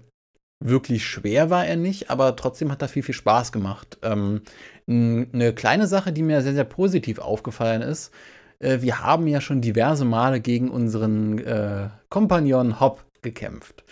Wirklich 0.60 1.04
schwer 1.04 1.50
war 1.50 1.66
er 1.66 1.76
nicht, 1.76 2.10
aber 2.10 2.36
trotzdem 2.36 2.70
hat 2.70 2.80
er 2.80 2.88
viel, 2.88 3.02
viel 3.02 3.14
Spaß 3.14 3.52
gemacht. 3.52 3.98
Ähm, 4.02 4.42
eine 4.86 5.52
kleine 5.54 5.86
Sache, 5.86 6.12
die 6.12 6.22
mir 6.22 6.42
sehr, 6.42 6.54
sehr 6.54 6.64
positiv 6.64 7.18
aufgefallen 7.18 7.82
ist, 7.82 8.12
äh, 8.60 8.80
wir 8.80 9.00
haben 9.00 9.26
ja 9.26 9.40
schon 9.40 9.60
diverse 9.60 10.04
Male 10.04 10.40
gegen 10.40 10.70
unseren 10.70 11.38
äh, 11.38 11.88
Kompagnon 12.08 12.80
Hop 12.80 13.04
gekämpft. 13.22 13.84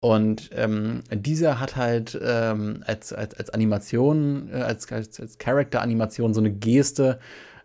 Und 0.00 0.50
ähm, 0.54 1.02
dieser 1.10 1.58
hat 1.58 1.74
halt 1.76 2.18
ähm, 2.22 2.84
als, 2.86 3.12
als, 3.12 3.34
als 3.34 3.50
Animation, 3.50 4.48
äh, 4.52 4.62
als, 4.62 4.90
als, 4.92 5.20
als 5.20 5.38
Character-Animation 5.38 6.34
so 6.34 6.40
eine 6.40 6.52
Geste, 6.52 7.18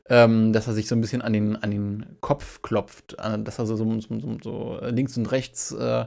ähm, 0.10 0.51
dass 0.51 0.67
er 0.67 0.73
sich 0.73 0.88
so 0.88 0.95
ein 0.95 1.01
bisschen 1.01 1.21
an 1.21 1.34
den, 1.34 1.56
an 1.58 1.69
den 1.69 2.17
Kopf 2.21 2.62
klopft, 2.63 3.15
äh, 3.19 3.38
dass 3.39 3.60
er 3.60 3.67
so, 3.67 3.75
so, 3.75 3.99
so, 3.99 4.38
so 4.43 4.79
links 4.82 5.15
und 5.15 5.27
rechts 5.27 5.71
äh, 5.73 6.06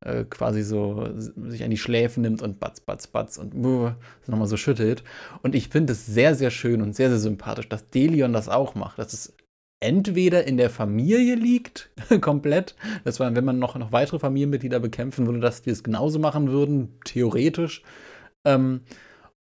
äh, 0.00 0.24
quasi 0.24 0.62
so 0.62 1.08
sich 1.16 1.62
an 1.62 1.70
die 1.70 1.76
Schläfen 1.76 2.22
nimmt 2.22 2.42
und 2.42 2.60
batz, 2.60 2.80
batz, 2.80 3.06
batz 3.06 3.36
und 3.36 3.54
nochmal 3.54 4.48
so 4.48 4.56
schüttelt. 4.56 5.04
Und 5.42 5.54
ich 5.54 5.68
finde 5.68 5.92
es 5.92 6.06
sehr, 6.06 6.34
sehr 6.34 6.50
schön 6.50 6.82
und 6.82 6.94
sehr, 6.94 7.10
sehr 7.10 7.18
sympathisch, 7.18 7.68
dass 7.68 7.88
Delion 7.88 8.32
das 8.32 8.48
auch 8.48 8.74
macht. 8.74 8.98
Dass 8.98 9.12
es 9.12 9.34
entweder 9.80 10.44
in 10.44 10.56
der 10.56 10.70
Familie 10.70 11.34
liegt, 11.34 11.90
komplett, 12.20 12.76
dass 13.04 13.18
man, 13.18 13.34
wenn 13.34 13.44
man 13.44 13.58
noch, 13.58 13.76
noch 13.76 13.92
weitere 13.92 14.18
Familienmitglieder 14.18 14.80
bekämpfen 14.80 15.26
würde, 15.26 15.40
dass 15.40 15.62
die 15.62 15.70
es 15.70 15.82
genauso 15.82 16.18
machen 16.18 16.50
würden, 16.50 16.98
theoretisch. 17.04 17.82
Ähm, 18.44 18.82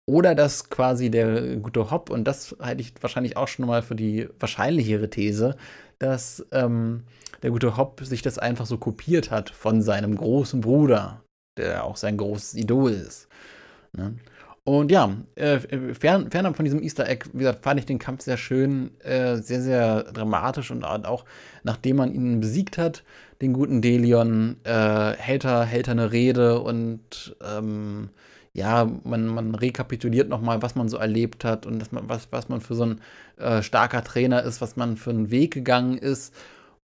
oder 0.08 0.34
dass 0.34 0.70
quasi 0.70 1.10
der 1.10 1.56
gute 1.56 1.90
Hopp, 1.90 2.08
und 2.08 2.24
das 2.24 2.56
halte 2.60 2.80
ich 2.80 2.94
wahrscheinlich 3.02 3.36
auch 3.36 3.46
schon 3.46 3.66
mal 3.66 3.82
für 3.82 3.94
die 3.94 4.26
wahrscheinlichere 4.40 5.10
These, 5.10 5.54
dass 5.98 6.46
ähm, 6.50 7.04
der 7.42 7.50
gute 7.50 7.76
Hopp 7.76 8.00
sich 8.02 8.22
das 8.22 8.38
einfach 8.38 8.64
so 8.64 8.78
kopiert 8.78 9.30
hat 9.30 9.50
von 9.50 9.82
seinem 9.82 10.16
großen 10.16 10.62
Bruder, 10.62 11.22
der 11.58 11.84
auch 11.84 11.96
sein 11.96 12.16
großes 12.16 12.54
Idol 12.54 12.92
ist. 12.92 13.28
Ne? 13.92 14.14
Und 14.64 14.90
ja, 14.90 15.14
äh, 15.34 15.58
fern, 15.94 16.30
fernab 16.30 16.56
von 16.56 16.64
diesem 16.64 16.82
Easter 16.82 17.06
Egg, 17.06 17.26
wie 17.34 17.40
gesagt, 17.40 17.62
fand 17.62 17.78
ich 17.78 17.86
den 17.86 17.98
Kampf 17.98 18.22
sehr 18.22 18.38
schön, 18.38 18.98
äh, 19.00 19.36
sehr, 19.36 19.60
sehr 19.60 20.04
dramatisch 20.04 20.70
und 20.70 20.84
auch 20.84 21.26
nachdem 21.64 21.96
man 21.96 22.14
ihn 22.14 22.40
besiegt 22.40 22.78
hat, 22.78 23.04
den 23.42 23.52
guten 23.52 23.82
Delion, 23.82 24.56
äh, 24.64 25.12
hält, 25.18 25.44
er, 25.44 25.64
hält 25.64 25.88
er 25.88 25.92
eine 25.92 26.12
Rede 26.12 26.60
und 26.60 27.36
ähm, 27.42 28.08
ja, 28.52 28.90
man, 29.04 29.26
man 29.26 29.54
rekapituliert 29.54 30.28
nochmal, 30.28 30.62
was 30.62 30.74
man 30.74 30.88
so 30.88 30.96
erlebt 30.96 31.44
hat 31.44 31.66
und 31.66 31.78
dass 31.78 31.92
man, 31.92 32.08
was, 32.08 32.28
was 32.32 32.48
man 32.48 32.60
für 32.60 32.74
so 32.74 32.84
ein 32.84 33.00
äh, 33.36 33.62
starker 33.62 34.02
Trainer 34.04 34.42
ist, 34.42 34.60
was 34.60 34.76
man 34.76 34.96
für 34.96 35.10
einen 35.10 35.30
Weg 35.30 35.52
gegangen 35.54 35.98
ist. 35.98 36.34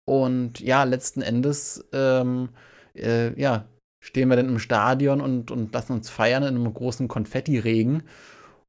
Und 0.05 0.59
ja, 0.61 0.83
letzten 0.83 1.21
Endes, 1.21 1.85
ähm, 1.93 2.49
äh, 2.95 3.39
ja, 3.39 3.65
stehen 3.99 4.29
wir 4.29 4.37
dann 4.37 4.47
im 4.49 4.59
Stadion 4.59 5.21
und, 5.21 5.51
und 5.51 5.73
lassen 5.73 5.93
uns 5.93 6.09
feiern 6.09 6.43
in 6.43 6.55
einem 6.55 6.73
großen 6.73 7.07
Konfetti-Regen. 7.07 8.03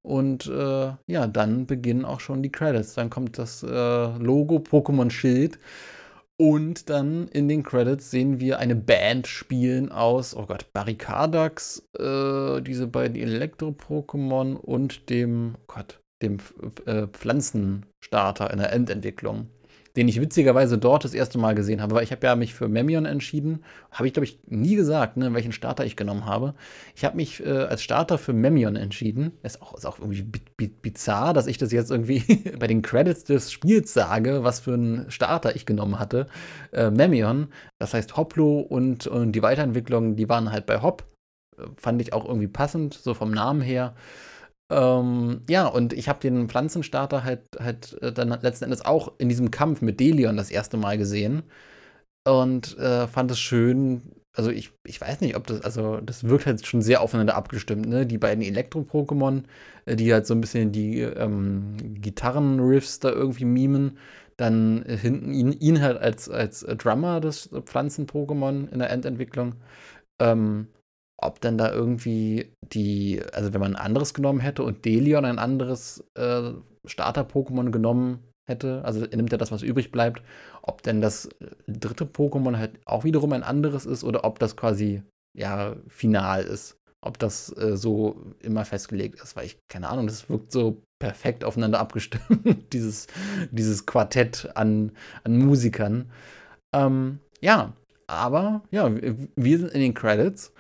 Und 0.03 0.46
äh, 0.46 0.92
ja, 1.07 1.27
dann 1.27 1.66
beginnen 1.66 2.05
auch 2.05 2.20
schon 2.20 2.42
die 2.42 2.51
Credits. 2.53 2.94
Dann 2.94 3.11
kommt 3.11 3.38
das 3.38 3.62
äh, 3.62 3.68
Logo 4.18 4.57
Pokémon 4.57 5.11
Schild. 5.11 5.59
Und 6.40 6.88
dann 6.88 7.27
in 7.29 7.48
den 7.48 7.64
Credits 7.64 8.12
sehen 8.12 8.38
wir 8.38 8.61
eine 8.61 8.77
Band 8.77 9.27
spielen 9.27 9.90
aus, 9.90 10.37
oh 10.37 10.46
Gott, 10.46 10.72
Barricadax, 10.72 11.88
äh, 11.98 12.61
diese 12.62 12.87
beiden 12.87 13.16
Elektro-Pokémon 13.16 14.55
und 14.55 15.11
dem, 15.11 15.57
oh 15.59 15.64
Gott, 15.66 16.01
dem 16.22 16.38
äh, 16.87 17.09
Pflanzenstarter 17.09 18.53
in 18.53 18.59
der 18.59 18.72
Endentwicklung 18.72 19.51
den 19.98 20.06
ich 20.06 20.20
witzigerweise 20.20 20.78
dort 20.78 21.02
das 21.02 21.12
erste 21.12 21.38
Mal 21.38 21.56
gesehen 21.56 21.82
habe, 21.82 21.96
weil 21.96 22.04
ich 22.04 22.12
habe 22.12 22.24
ja 22.24 22.37
mich 22.37 22.54
für 22.54 22.68
Memion 22.68 23.04
entschieden. 23.04 23.64
Habe 23.90 24.06
ich, 24.06 24.12
glaube 24.12 24.26
ich, 24.26 24.38
nie 24.46 24.76
gesagt, 24.76 25.16
ne, 25.16 25.34
welchen 25.34 25.50
Starter 25.50 25.84
ich 25.84 25.96
genommen 25.96 26.24
habe. 26.24 26.54
Ich 26.94 27.04
habe 27.04 27.16
mich 27.16 27.44
äh, 27.44 27.48
als 27.48 27.82
Starter 27.82 28.16
für 28.16 28.32
Memion 28.32 28.76
entschieden. 28.76 29.32
Ist 29.42 29.61
auch, 29.61 29.74
ist 29.74 29.87
auch 29.87 29.98
irgendwie 29.98 30.22
bizarr, 30.22 31.34
dass 31.34 31.48
ich 31.48 31.58
das 31.58 31.72
jetzt 31.72 31.90
irgendwie 31.90 32.22
bei 32.61 32.68
den 32.68 32.80
Credits 32.80 33.24
des 33.24 33.50
Spiels 33.50 33.92
sage, 33.92 34.44
was 34.44 34.61
für 34.61 34.74
einen 34.74 35.11
Starter 35.11 35.56
ich 35.56 35.66
genommen 35.66 35.98
hatte. 35.98 36.28
Äh, 36.70 36.90
Memion, 36.92 37.48
das 37.80 37.92
heißt 37.92 38.16
Hoplo 38.16 38.61
und, 38.61 39.08
und 39.08 39.32
die 39.32 39.42
Weiterentwicklung, 39.42 40.14
die 40.14 40.28
waren 40.28 40.52
halt 40.52 40.66
bei 40.66 40.80
Hop. 40.80 41.06
Äh, 41.58 41.62
fand 41.74 42.00
ich 42.00 42.12
auch 42.12 42.24
irgendwie 42.24 42.46
passend, 42.46 42.94
so 42.94 43.14
vom 43.14 43.32
Namen 43.32 43.62
her. 43.62 43.96
Ähm, 44.70 45.42
ja, 45.48 45.66
und 45.66 45.92
ich 45.94 46.09
habe 46.09 46.20
den 46.20 46.48
Pflanzenstarter 46.48 47.24
halt, 47.24 47.42
halt 47.59 48.00
äh, 48.02 48.12
dann 48.12 48.28
letzten 48.42 48.64
Endes 48.64 48.85
auch 48.85 49.12
in 49.18 49.28
diesem 49.28 49.50
Kampf 49.50 49.81
mit 49.81 49.98
Delion 50.00 50.37
das 50.37 50.50
erste 50.50 50.76
Mal 50.76 50.98
gesehen 50.98 51.42
und 52.24 52.78
äh, 52.78 53.07
fand 53.09 53.31
es 53.31 53.38
schön. 53.40 54.02
Also 54.35 54.50
ich, 54.50 54.72
ich 54.85 55.00
weiß 55.00 55.20
nicht, 55.22 55.37
ob 55.37 55.46
das, 55.48 55.62
also 55.62 56.00
das 56.00 56.24
wirkt 56.24 56.46
halt 56.46 56.64
schon 56.66 56.83
sehr 56.83 57.00
aufeinander 57.02 57.35
abgestimmt, 57.37 57.87
ne? 57.88 58.07
Die 58.07 58.18
beiden 58.18 58.44
Elektro-Pokémon, 58.44 59.44
äh, 59.87 59.96
die 59.96 60.12
halt 60.12 60.26
so 60.26 60.35
ein 60.35 60.40
bisschen 60.40 60.72
die 60.72 61.00
ähm, 61.00 61.76
Gitarren-Riffs 62.00 63.00
da 63.00 63.11
irgendwie 63.11 63.44
mimen. 63.46 63.98
Dann 64.37 64.85
hinten 64.87 65.35
ihn, 65.35 65.52
ihn 65.52 65.81
halt 65.83 65.98
als, 65.98 66.28
als 66.31 66.61
Drummer 66.61 67.20
des 67.20 67.50
Pflanzen-Pokémon 67.64 68.70
in 68.70 68.78
der 68.78 68.90
Endentwicklung. 68.90 69.57
Ähm, 70.20 70.68
ob 71.18 71.40
dann 71.40 71.59
da 71.59 71.72
irgendwie 71.72 72.52
die, 72.62 73.20
also 73.33 73.52
wenn 73.52 73.61
man 73.61 73.74
ein 73.74 73.85
anderes 73.85 74.14
genommen 74.14 74.40
hätte 74.40 74.62
und 74.62 74.85
Delion 74.85 75.24
ein 75.24 75.38
anderes 75.38 76.04
äh, 76.14 76.52
Starter-Pokémon 76.85 77.70
genommen 77.70 78.20
hätte, 78.46 78.85
also 78.85 79.00
nimmt 79.00 79.33
er 79.33 79.38
das, 79.38 79.52
was 79.52 79.62
übrig 79.62 79.90
bleibt, 79.90 80.22
ob 80.62 80.83
denn 80.83 81.00
das 81.00 81.28
dritte 81.66 82.04
Pokémon 82.04 82.57
halt 82.57 82.78
auch 82.87 83.04
wiederum 83.04 83.33
ein 83.33 83.42
anderes 83.42 83.85
ist 83.85 84.04
oder 84.04 84.24
ob 84.24 84.38
das 84.38 84.57
quasi 84.57 85.02
ja 85.37 85.76
final 85.88 86.44
ist. 86.44 86.76
Ob 87.00 87.16
das 87.18 87.57
äh, 87.57 87.76
so 87.76 88.35
immer 88.40 88.64
festgelegt 88.64 89.20
ist, 89.20 89.37
weil 89.37 89.46
ich, 89.46 89.59
keine 89.68 89.88
Ahnung, 89.88 90.09
das 90.09 90.28
wirkt 90.28 90.50
so 90.50 90.83
perfekt 90.98 91.44
aufeinander 91.44 91.78
abgestimmt, 91.78 92.24
dieses, 92.72 93.07
dieses 93.52 93.87
Quartett 93.87 94.50
an, 94.57 94.90
an 95.22 95.38
Musikern. 95.38 96.11
Ähm, 96.74 97.20
ja, 97.40 97.72
aber 98.09 98.62
ja, 98.72 98.90
wir 98.90 99.59
sind 99.59 99.70
in 99.70 99.81
den 99.81 99.94
Credits. 99.94 100.52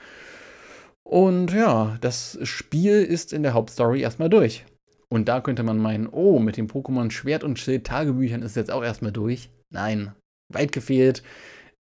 Und 1.08 1.54
ja, 1.54 1.96
das 2.02 2.38
Spiel 2.42 3.02
ist 3.02 3.32
in 3.32 3.42
der 3.42 3.54
Hauptstory 3.54 4.02
erstmal 4.02 4.28
durch. 4.28 4.66
Und 5.08 5.26
da 5.26 5.40
könnte 5.40 5.62
man 5.62 5.78
meinen, 5.78 6.06
oh, 6.06 6.38
mit 6.38 6.58
dem 6.58 6.66
Pokémon 6.66 7.10
Schwert 7.10 7.44
und 7.44 7.58
Schild 7.58 7.86
Tagebüchern 7.86 8.42
ist 8.42 8.56
jetzt 8.56 8.70
auch 8.70 8.84
erstmal 8.84 9.10
durch. 9.10 9.48
Nein, 9.70 10.12
weit 10.52 10.70
gefehlt. 10.70 11.22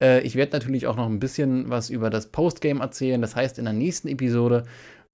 Äh, 0.03 0.21
ich 0.21 0.35
werde 0.35 0.53
natürlich 0.53 0.87
auch 0.87 0.97
noch 0.97 1.07
ein 1.07 1.21
bisschen 1.21 1.71
was 1.71 1.89
über 1.89 2.11
das 2.11 2.33
Postgame 2.33 2.83
erzählen. 2.83 3.23
Das 3.23 3.35
heißt, 3.35 3.59
in 3.59 3.65
der 3.65 3.73
nächsten 3.73 4.09
Episode 4.09 4.65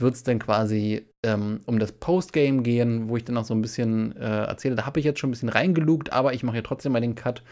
wird 0.01 0.15
es 0.15 0.25
dann 0.25 0.41
quasi 0.41 1.07
ähm, 1.25 1.61
um 1.67 1.79
das 1.79 1.93
Postgame 1.93 2.63
gehen, 2.63 3.09
wo 3.09 3.17
ich 3.17 3.25
dann 3.25 3.37
noch 3.37 3.45
so 3.45 3.55
ein 3.55 3.63
bisschen 3.63 4.17
äh, 4.17 4.43
erzähle. 4.43 4.75
Da 4.75 4.87
habe 4.87 4.99
ich 4.99 5.07
jetzt 5.07 5.21
schon 5.21 5.31
ein 5.31 5.35
bisschen 5.35 5.51
reingelugt, 5.51 6.13
aber 6.13 6.35
ich 6.35 6.43
mache 6.43 6.57
ja 6.57 6.63
trotzdem 6.63 6.91
mal 6.91 7.01
den 7.01 7.15
Cut. 7.15 7.45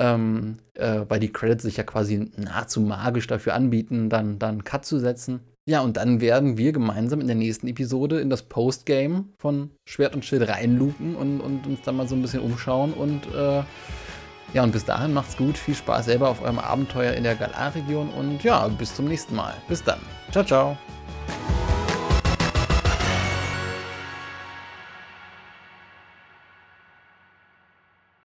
Ähm, 0.00 0.56
äh, 0.72 1.02
weil 1.06 1.20
die 1.20 1.30
Credits 1.30 1.64
sich 1.64 1.76
ja 1.76 1.84
quasi 1.84 2.30
nahezu 2.38 2.80
magisch 2.80 3.26
dafür 3.26 3.52
anbieten, 3.52 4.08
dann, 4.08 4.38
dann 4.38 4.64
Cut 4.64 4.86
zu 4.86 4.98
setzen. 4.98 5.40
Ja, 5.64 5.80
und 5.80 5.96
dann 5.96 6.20
werden 6.20 6.58
wir 6.58 6.72
gemeinsam 6.72 7.20
in 7.20 7.28
der 7.28 7.36
nächsten 7.36 7.68
Episode 7.68 8.20
in 8.20 8.30
das 8.30 8.42
Postgame 8.42 9.26
von 9.38 9.70
Schwert 9.84 10.14
und 10.14 10.24
Schild 10.24 10.48
reinluken 10.48 11.14
und, 11.14 11.40
und 11.40 11.66
uns 11.66 11.82
dann 11.82 11.96
mal 11.96 12.08
so 12.08 12.16
ein 12.16 12.22
bisschen 12.22 12.40
umschauen. 12.40 12.92
Und 12.92 13.26
äh, 13.32 13.62
ja, 14.54 14.62
und 14.64 14.72
bis 14.72 14.84
dahin 14.84 15.14
macht's 15.14 15.36
gut. 15.36 15.56
Viel 15.56 15.76
Spaß 15.76 16.06
selber 16.06 16.28
auf 16.28 16.42
eurem 16.42 16.58
Abenteuer 16.58 17.12
in 17.12 17.22
der 17.22 17.36
Galar-Region 17.36 18.10
und 18.10 18.42
ja, 18.42 18.66
bis 18.68 18.94
zum 18.94 19.06
nächsten 19.06 19.36
Mal. 19.36 19.54
Bis 19.68 19.84
dann. 19.84 20.00
Ciao, 20.32 20.44
ciao. 20.44 20.76